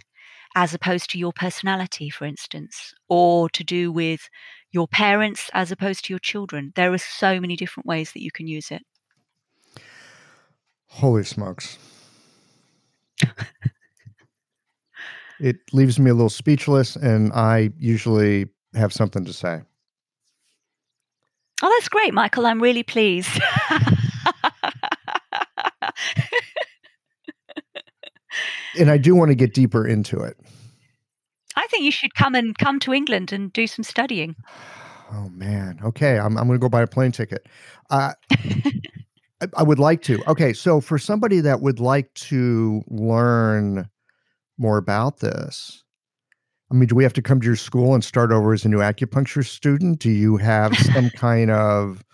[0.57, 4.29] as opposed to your personality for instance or to do with
[4.73, 6.73] your parents as opposed to your children.
[6.77, 8.83] There are so many different ways that you can use it.
[10.89, 11.79] Holy smokes
[15.41, 19.63] it leaves me a little speechless, and I usually have something to say.
[21.63, 22.47] Oh, that's great, Michael.
[22.47, 23.41] I'm really pleased.
[28.79, 30.37] and I do want to get deeper into it.
[31.57, 34.37] I think you should come and come to England and do some studying.
[35.13, 35.79] Oh man.
[35.83, 37.47] Okay, I'm I'm going to go buy a plane ticket.
[37.91, 38.13] Uh,
[39.41, 40.23] I, I would like to.
[40.29, 43.89] Okay, so for somebody that would like to learn
[44.59, 45.83] more about this.
[46.71, 48.69] I mean, do we have to come to your school and start over as a
[48.69, 50.01] new acupuncture student?
[50.01, 52.05] Do you have some kind of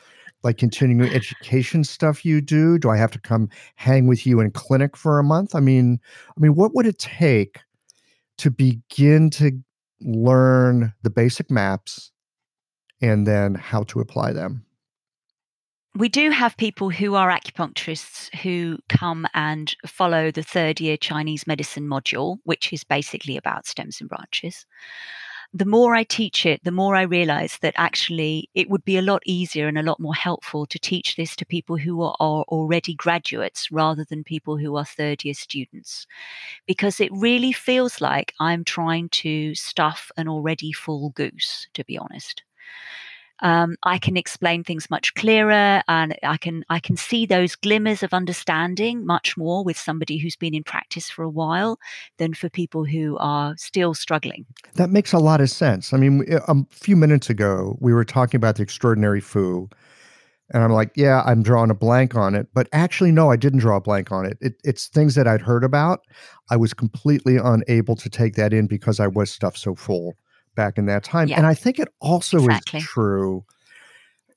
[0.43, 2.79] like continuing education stuff you do?
[2.79, 5.55] Do I have to come hang with you in clinic for a month?
[5.55, 6.01] I mean,
[6.37, 7.61] I mean, what would it take
[8.39, 9.53] to begin to
[10.01, 12.11] learn the basic maps
[13.01, 14.67] and then how to apply them?
[15.95, 21.47] We do have people who are acupuncturists who come and follow the third year Chinese
[21.47, 24.65] medicine module, which is basically about stems and branches.
[25.55, 29.03] The more I teach it, the more I realize that actually it would be a
[29.03, 32.45] lot easier and a lot more helpful to teach this to people who are, are
[32.49, 36.07] already graduates rather than people who are third year students.
[36.67, 41.99] Because it really feels like I'm trying to stuff an already full goose, to be
[41.99, 42.43] honest
[43.43, 48.03] um, I can explain things much clearer, and I can I can see those glimmers
[48.03, 51.79] of understanding much more with somebody who's been in practice for a while
[52.19, 54.47] than for people who are still struggling.
[54.75, 55.93] That makes a lot of sense.
[55.93, 59.69] I mean, a few minutes ago we were talking about the extraordinary Fu.
[60.55, 62.47] And I'm like, yeah, I'm drawing a blank on it.
[62.53, 64.37] But actually, no, I didn't draw a blank on it.
[64.43, 64.55] it.
[64.65, 66.01] It's things that I'd heard about.
[66.51, 70.15] I was completely unable to take that in because I was stuffed so full
[70.55, 71.29] back in that time.
[71.29, 71.39] Yeah.
[71.39, 72.81] And I think it also exactly.
[72.81, 73.45] is true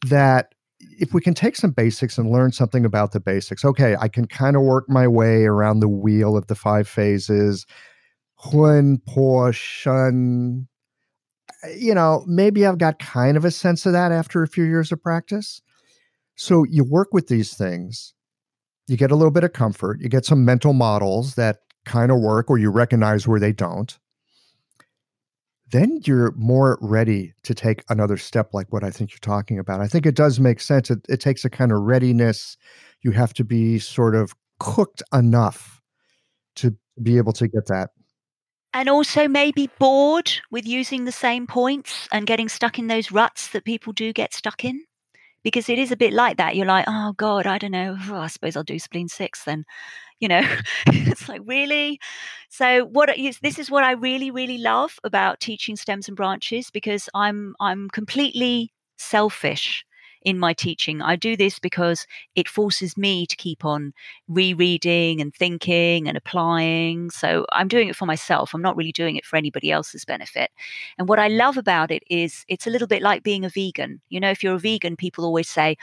[0.08, 0.54] that
[1.00, 4.28] if we can take some basics and learn something about the basics, okay, I can
[4.28, 7.66] kind of work my way around the wheel of the five phases.
[8.36, 10.68] Hun, Po, Shen.
[11.64, 14.66] Eh, you know, maybe I've got kind of a sense of that after a few
[14.66, 15.62] years of practice.
[16.36, 18.14] So you work with these things,
[18.88, 22.20] you get a little bit of comfort, you get some mental models that kind of
[22.20, 23.98] work or you recognize where they don't
[25.76, 29.82] then you're more ready to take another step like what I think you're talking about.
[29.82, 30.90] I think it does make sense.
[30.90, 32.56] It, it takes a kind of readiness.
[33.02, 35.82] You have to be sort of cooked enough
[36.58, 37.90] to be able to get that.
[38.74, 43.50] And also maybe bored with using the same points and getting stuck in those ruts
[43.50, 44.82] that people do get stuck in.
[45.44, 46.56] Because it is a bit like that.
[46.56, 47.96] You're like, oh God, I don't know.
[48.10, 49.66] Oh, I suppose I'll do spleen six then
[50.20, 50.42] you know
[50.88, 52.00] it's like really
[52.50, 56.70] so what is this is what i really really love about teaching stems and branches
[56.72, 59.86] because i'm i'm completely selfish
[60.26, 61.02] in my teaching.
[61.04, 63.94] I do this because it forces me to keep on
[64.28, 67.12] rereading and thinking and applying.
[67.12, 68.54] So I'm doing it for myself.
[68.54, 70.50] I'm not really doing it for anybody else's benefit.
[70.98, 74.02] And what I love about it is it's a little bit like being a vegan.
[74.10, 75.78] You know, if you're a vegan, people always say,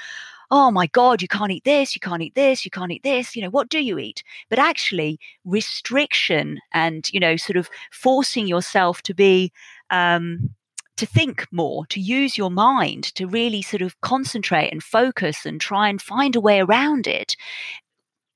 [0.53, 3.35] oh my God, you can't eat this, you can't eat this, you can't eat this.
[3.35, 4.23] You know, what do you eat?
[4.51, 9.51] But actually, restriction and, you know, sort of forcing yourself to be,
[9.89, 10.51] um,
[10.99, 15.59] to think more, to use your mind, to really sort of concentrate and focus and
[15.59, 17.35] try and find a way around it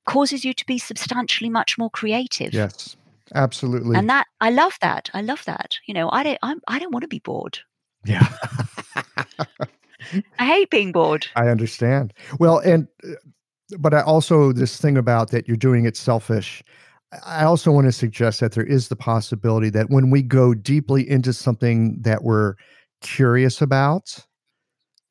[0.07, 2.51] causes you to be substantially much more creative.
[2.51, 2.97] Yes.
[3.35, 3.95] Absolutely.
[3.95, 5.11] And that I love that.
[5.13, 5.75] I love that.
[5.85, 7.59] You know, I don't I'm I don't want to be bored.
[8.05, 8.25] Yeah.
[10.39, 11.27] I hate being bored.
[11.35, 12.13] I understand.
[12.39, 13.13] Well, and uh,
[13.79, 16.63] but I also this thing about that you're doing it selfish.
[17.25, 21.09] I also want to suggest that there is the possibility that when we go deeply
[21.09, 22.55] into something that we're
[23.01, 24.25] curious about,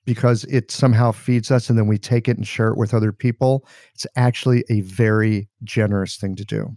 [0.05, 3.13] because it somehow feeds us and then we take it and share it with other
[3.13, 6.77] people, it's actually a very generous thing to do.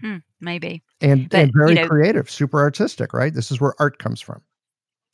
[0.00, 0.82] Hmm, maybe.
[1.00, 3.34] And, But, and very you know- creative, super artistic, right?
[3.34, 4.42] This is where art comes from.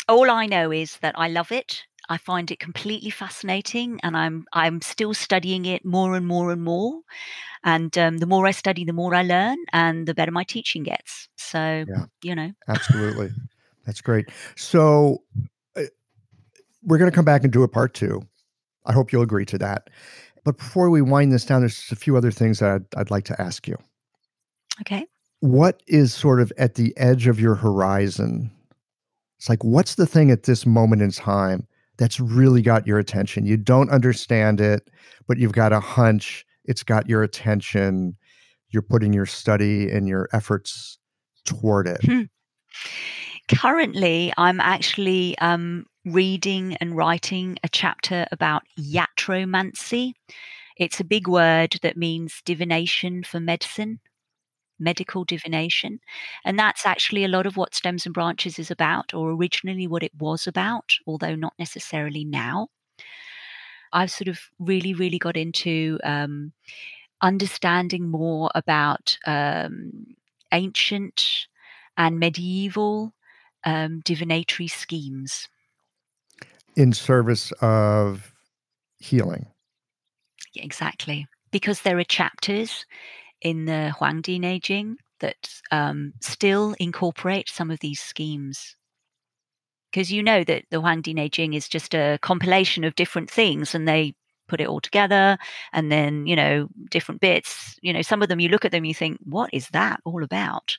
[0.08, 1.82] All I know is that I love it.
[2.08, 6.62] I find it completely fascinating, and I'm I'm still studying it more and more and
[6.62, 7.00] more.
[7.64, 10.82] And um, the more I study, the more I learn, and the better my teaching
[10.82, 11.28] gets.
[11.36, 12.04] So Yeah.
[12.22, 13.30] you know, Absolutely.
[13.84, 14.30] That's great.
[14.56, 15.22] So
[15.76, 15.82] uh,
[16.82, 18.22] we're going to come back and do a part two.
[18.84, 19.90] I hope you'll agree to that.
[20.44, 23.10] But before we wind this down, there's just a few other things that I'd, I'd
[23.10, 23.76] like to ask you.
[24.80, 25.06] okay.
[25.40, 28.50] What is sort of at the edge of your horizon?
[29.38, 31.66] It's like, what's the thing at this moment in time
[31.98, 33.46] that's really got your attention?
[33.46, 34.88] You don't understand it,
[35.26, 36.44] but you've got a hunch.
[36.64, 38.16] It's got your attention.
[38.70, 40.98] You're putting your study and your efforts
[41.44, 42.28] toward it.
[43.48, 50.12] Currently, I'm actually um, reading and writing a chapter about iatromancy.
[50.76, 54.00] It's a big word that means divination for medicine,
[54.78, 56.00] medical divination.
[56.44, 60.02] And that's actually a lot of what Stems and Branches is about, or originally what
[60.02, 62.68] it was about, although not necessarily now.
[63.92, 66.52] I've sort of really, really got into um,
[67.22, 70.16] understanding more about um,
[70.52, 71.46] ancient
[71.96, 73.14] and medieval
[73.64, 75.48] um, divinatory schemes.
[76.76, 78.32] in service of
[78.98, 79.46] healing.
[80.54, 81.26] Exactly.
[81.50, 82.84] Because there are chapters
[83.42, 85.36] in the Huangdi Neijing that
[85.70, 88.76] um, still incorporate some of these schemes.
[89.90, 93.88] Because you know that the Huangdi Neijing is just a compilation of different things and
[93.88, 94.14] they
[94.48, 95.38] put it all together
[95.72, 97.76] and then, you know, different bits.
[97.80, 100.22] You know, some of them you look at them, you think, what is that all
[100.22, 100.76] about?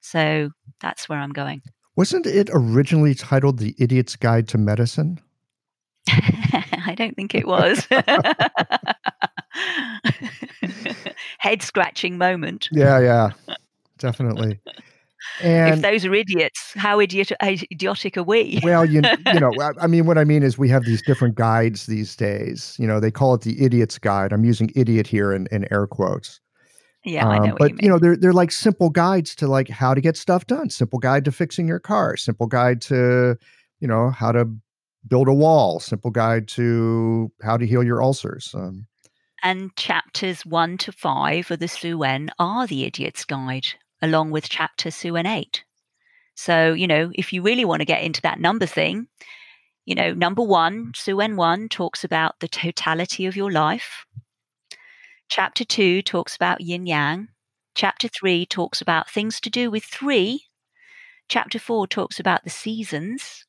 [0.00, 0.50] So
[0.80, 1.62] that's where I'm going.
[1.96, 5.18] Wasn't it originally titled The Idiot's Guide to Medicine?
[6.08, 7.86] I don't think it was.
[11.38, 12.68] Head scratching moment.
[12.72, 13.30] Yeah, yeah,
[13.98, 14.60] definitely.
[15.40, 18.60] if those are idiots, how idiot, idiotic are we?
[18.62, 21.34] well, you you know, I- I mean, what I mean is we have these different
[21.36, 22.76] guides these days.
[22.78, 24.32] You know, they call it the Idiot's Guide.
[24.32, 26.40] I'm using idiot here in, in air quotes.
[27.04, 29.46] yeah, I know Um, what but you you, know, they're they're like simple guides to
[29.48, 30.70] like how to get stuff done.
[30.70, 32.16] Simple guide to fixing your car.
[32.16, 33.36] Simple guide to,
[33.80, 34.46] you know, how to
[35.06, 35.78] build a wall.
[35.80, 38.52] Simple guide to how to heal your ulcers.
[38.54, 38.86] Um,
[39.42, 43.66] and chapters one to five of the Suwen are the Idiot's Guide,
[44.02, 45.64] along with chapter Suwen eight.
[46.34, 49.08] So, you know, if you really want to get into that number thing,
[49.84, 54.04] you know, number one, Suwen one talks about the totality of your life.
[55.28, 57.28] Chapter two talks about yin yang.
[57.74, 60.44] Chapter three talks about things to do with three.
[61.28, 63.44] Chapter four talks about the seasons.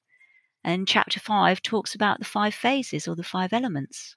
[0.64, 4.16] And chapter five talks about the five phases or the five elements.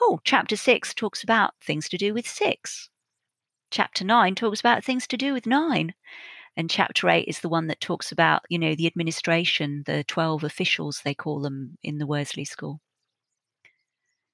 [0.00, 2.90] Oh, chapter six talks about things to do with six.
[3.70, 5.94] Chapter nine talks about things to do with nine.
[6.56, 10.44] And chapter eight is the one that talks about, you know, the administration, the 12
[10.44, 12.80] officials, they call them in the Worsley School.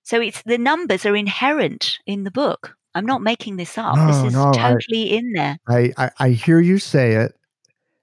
[0.05, 2.77] So it's the numbers are inherent in the book.
[2.95, 3.97] I'm not making this up.
[3.97, 5.59] No, this is no, I- totally in there.
[5.69, 7.35] I, I I hear you say it,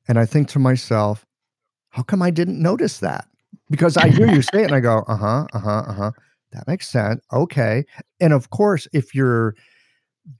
[0.08, 1.26] and I think to myself,
[1.90, 3.28] how come I didn't notice that?
[3.70, 6.12] Because I hear you say it, and I go, uh huh, uh huh, uh huh.
[6.52, 7.22] That makes sense.
[7.32, 7.86] Okay,
[8.20, 9.56] and of course, if you're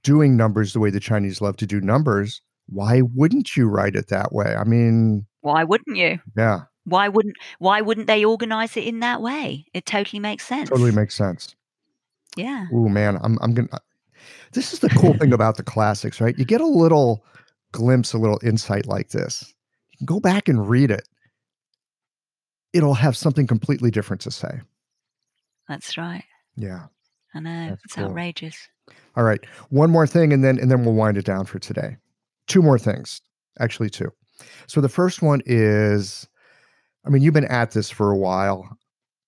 [0.02, 4.08] doing numbers the way the Chinese love to do numbers, why wouldn't you write it
[4.08, 4.54] that way?
[4.56, 6.18] I mean, Why wouldn't you?
[6.36, 9.66] yeah, Why wouldn't why wouldn't they organize it in that way?
[9.74, 10.68] It totally makes sense.
[10.68, 11.54] totally makes sense.
[12.36, 12.66] yeah.
[12.72, 13.68] Oh man, I'm I'm gonna.
[14.52, 16.36] This is the cool thing about the classics, right?
[16.38, 17.24] You get a little
[17.72, 19.54] glimpse, a little insight like this.
[19.92, 21.08] You can go back and read it.
[22.72, 24.60] It'll have something completely different to say.
[25.70, 26.24] That's right.
[26.56, 26.86] Yeah.
[27.32, 27.68] I know.
[27.68, 28.06] That's it's cool.
[28.06, 28.56] outrageous.
[29.16, 29.40] All right.
[29.68, 31.96] One more thing, and then and then we'll wind it down for today.
[32.48, 33.22] Two more things,
[33.60, 34.10] actually, two.
[34.66, 36.26] So the first one is,
[37.06, 38.68] I mean, you've been at this for a while.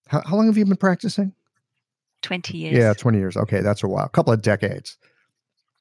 [0.09, 1.32] How, how long have you been practicing?
[2.22, 2.76] 20 years.
[2.76, 3.36] Yeah, 20 years.
[3.36, 4.07] Okay, that's a while.
[4.07, 4.99] A couple of decades.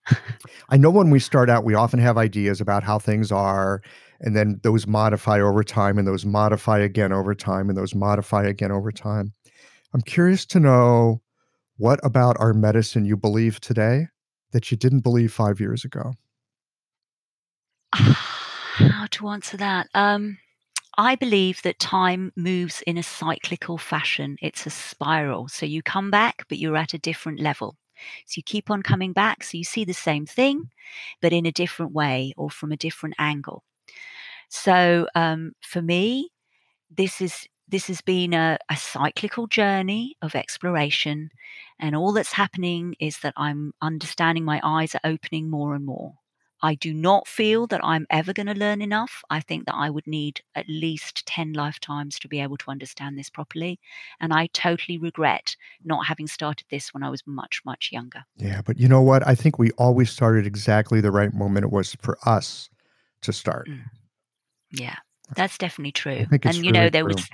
[0.70, 3.82] I know when we start out, we often have ideas about how things are,
[4.20, 8.43] and then those modify over time, and those modify again over time, and those modify
[8.43, 9.34] again over time.
[9.94, 11.22] I'm curious to know
[11.78, 14.08] what about our medicine you believe today
[14.52, 16.14] that you didn't believe five years ago?
[17.94, 19.89] How to answer that?
[19.94, 20.38] Um,
[20.98, 24.38] I believe that time moves in a cyclical fashion.
[24.42, 25.48] It's a spiral.
[25.48, 27.78] So you come back, but you're at a different level.
[28.26, 29.44] So you keep on coming back.
[29.44, 30.70] So you see the same thing,
[31.22, 33.64] but in a different way or from a different angle.
[34.50, 36.32] So um, for me,
[36.89, 41.32] this is this has been a, a cyclical journey of exploration,
[41.80, 44.44] and all that's happening is that I'm understanding.
[44.44, 46.16] My eyes are opening more and more.
[46.64, 49.24] I do not feel that I'm ever going to learn enough.
[49.30, 53.18] I think that I would need at least 10 lifetimes to be able to understand
[53.18, 53.80] this properly.
[54.20, 58.26] And I totally regret not having started this when I was much, much younger.
[58.38, 59.28] Yeah, but you know what?
[59.28, 62.70] I think we always started exactly the right moment it was for us
[63.22, 63.68] to start.
[63.68, 63.86] Mm.
[64.72, 64.98] Yeah,
[65.36, 66.26] that's definitely true.
[66.32, 67.14] And it's you know, there true.
[67.16, 67.30] was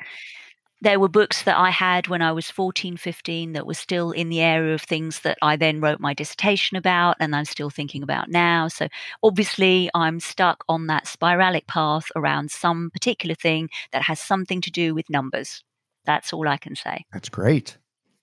[0.81, 4.29] there were books that I had when I was 14, 15 that were still in
[4.29, 8.03] the area of things that I then wrote my dissertation about and I'm still thinking
[8.03, 8.67] about now.
[8.67, 8.87] So
[9.23, 14.71] obviously, I'm stuck on that spiralic path around some particular thing that has something to
[14.71, 15.63] do with numbers.
[16.05, 17.05] That's all I can say.
[17.11, 17.77] That's great.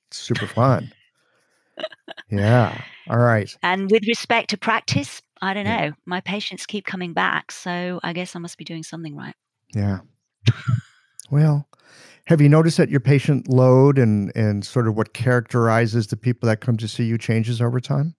[0.08, 0.92] It's super fun.
[2.30, 2.80] yeah.
[3.08, 3.54] All right.
[3.62, 5.88] And with respect to practice, I don't Yeah.
[5.88, 5.92] know.
[6.06, 7.50] My patients keep coming back.
[7.50, 9.34] So I guess I must be doing something right.
[9.74, 10.00] Yeah.
[11.30, 11.68] Well,
[12.26, 16.48] have you noticed that your patient load and and sort of what characterizes the people
[16.48, 18.14] that come to see you changes over time?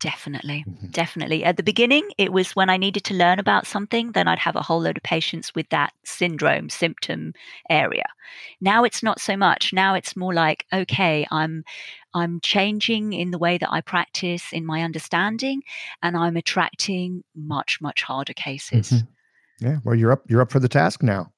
[0.00, 0.64] Definitely.
[0.66, 0.92] Mhm.
[0.92, 1.44] Definitely.
[1.44, 4.56] At the beginning, it was when I needed to learn about something, then I'd have
[4.56, 7.34] a whole load of patients with that syndrome symptom
[7.68, 8.06] area.
[8.62, 9.74] Now it's not so much.
[9.74, 11.64] Now it's more like, okay, I'm
[12.14, 15.62] I'm changing in the way that I practice in my understanding
[16.02, 18.90] and I'm attracting much much harder cases.
[18.90, 19.08] Mhm.
[19.60, 19.78] Yeah.
[19.84, 20.22] Well, you're up.
[20.28, 21.32] You're up for the task now.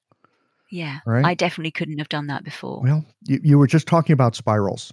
[0.71, 0.99] Yeah.
[1.05, 1.23] Right.
[1.23, 2.81] I definitely couldn't have done that before.
[2.81, 4.91] Well, you, you were just talking about spirals,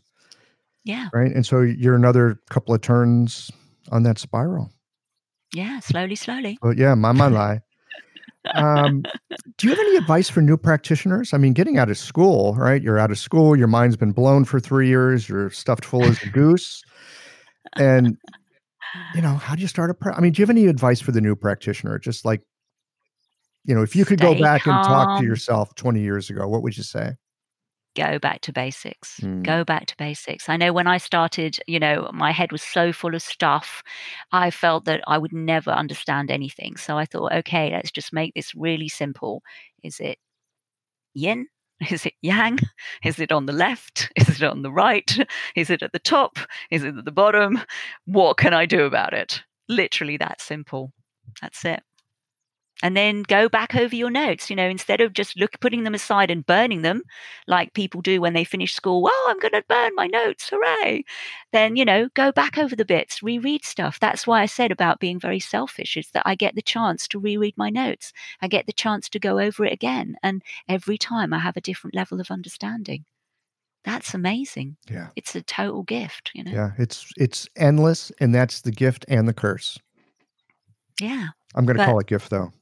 [0.84, 1.08] yeah.
[1.14, 1.32] right?
[1.32, 3.50] And so you're another couple of turns
[3.90, 4.70] on that spiral.
[5.54, 6.58] Yeah, slowly slowly.
[6.60, 7.60] But yeah, my my lie.
[8.54, 9.02] Um,
[9.58, 11.34] do you have any advice for new practitioners?
[11.34, 12.80] I mean, getting out of school, right?
[12.80, 16.22] You're out of school, your mind's been blown for three years, you're stuffed full as
[16.22, 16.82] a goose.
[17.76, 18.16] And,
[19.14, 21.02] you know, how do you start a pra- I mean, do you have any advice
[21.02, 21.98] for the new practitioner?
[21.98, 22.40] Just like,
[23.64, 26.48] you know, if you could go Stay back and talk to yourself 20 years ago,
[26.48, 27.16] what would you say?
[27.96, 29.20] go back to basics.
[29.20, 29.42] Mm.
[29.42, 30.48] Go back to basics.
[30.48, 33.82] I know when I started, you know, my head was so full of stuff.
[34.32, 36.76] I felt that I would never understand anything.
[36.76, 39.42] So I thought, okay, let's just make this really simple.
[39.82, 40.18] Is it
[41.14, 41.46] yin?
[41.90, 42.58] Is it yang?
[43.04, 44.10] Is it on the left?
[44.16, 45.18] Is it on the right?
[45.56, 46.38] Is it at the top?
[46.70, 47.60] Is it at the bottom?
[48.04, 49.42] What can I do about it?
[49.68, 50.92] Literally that simple.
[51.40, 51.82] That's it
[52.82, 55.94] and then go back over your notes you know instead of just look putting them
[55.94, 57.02] aside and burning them
[57.46, 61.04] like people do when they finish school oh i'm going to burn my notes hooray
[61.52, 65.00] then you know go back over the bits reread stuff that's why i said about
[65.00, 68.12] being very selfish is that i get the chance to reread my notes
[68.42, 71.60] i get the chance to go over it again and every time i have a
[71.60, 73.04] different level of understanding
[73.84, 75.08] that's amazing Yeah.
[75.16, 76.70] it's a total gift you know Yeah.
[76.78, 79.78] It's it's endless, and that's the gift and the curse.
[81.00, 82.52] yeah I'm gonna But- call it gift though.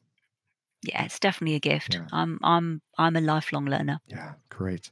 [0.83, 2.07] Yeah it's definitely a gift Yeah.
[2.13, 4.91] i'm i'm i'm a lifelong learner Yeah, great.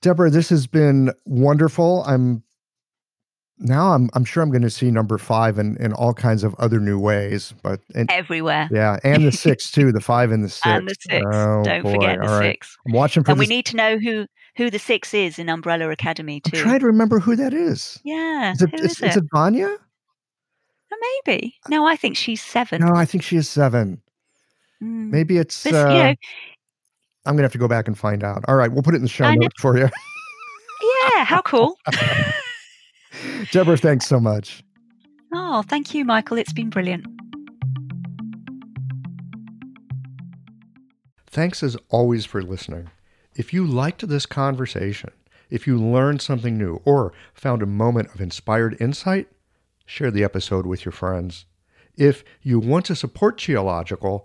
[0.00, 2.02] Deborah, this has been wonderful.
[2.06, 2.42] I'm
[3.58, 6.54] now I'm I'm sure I'm going to see number five in, in all kinds of
[6.56, 7.54] other new ways.
[7.62, 10.66] But and everywhere yeah, and the six too, the five and the six.
[10.66, 11.24] and the six.
[11.24, 11.92] Oh, Don't boy.
[11.92, 12.50] forget the All right.
[12.50, 12.76] six.
[12.86, 14.26] I'm watching for And we need to know who
[14.56, 16.56] who the six is in Umbrella Academy I'm too.
[16.58, 18.00] trying to remember who that is.
[18.04, 19.22] yeah, Is it, who is, is is it?
[19.22, 19.76] it Vanya?
[20.92, 21.54] Oh, maybe.
[21.64, 22.80] Uh, no, I think she's seven.
[22.82, 24.01] No, I think she is seven.
[24.82, 25.10] Mm.
[25.10, 25.62] Maybe it's.
[25.64, 26.14] But, Uh, you know,
[27.24, 28.44] I'm gonna have to go back and find out.
[28.48, 29.88] All right, we'll put it in the show I know- notes for you.
[31.14, 31.78] yeah, how cool.
[33.52, 34.62] Deborah, thanks so much.
[35.34, 36.38] oh, thank you, Michael.
[36.38, 37.06] It's been brilliant.
[41.26, 42.90] Thanks as always for listening.
[43.34, 45.10] If you liked this conversation,
[45.48, 49.28] if you learned something new, or found a moment of inspired insight,
[49.86, 51.46] share the episode with your friends.
[51.96, 54.24] If you want to support Qiological,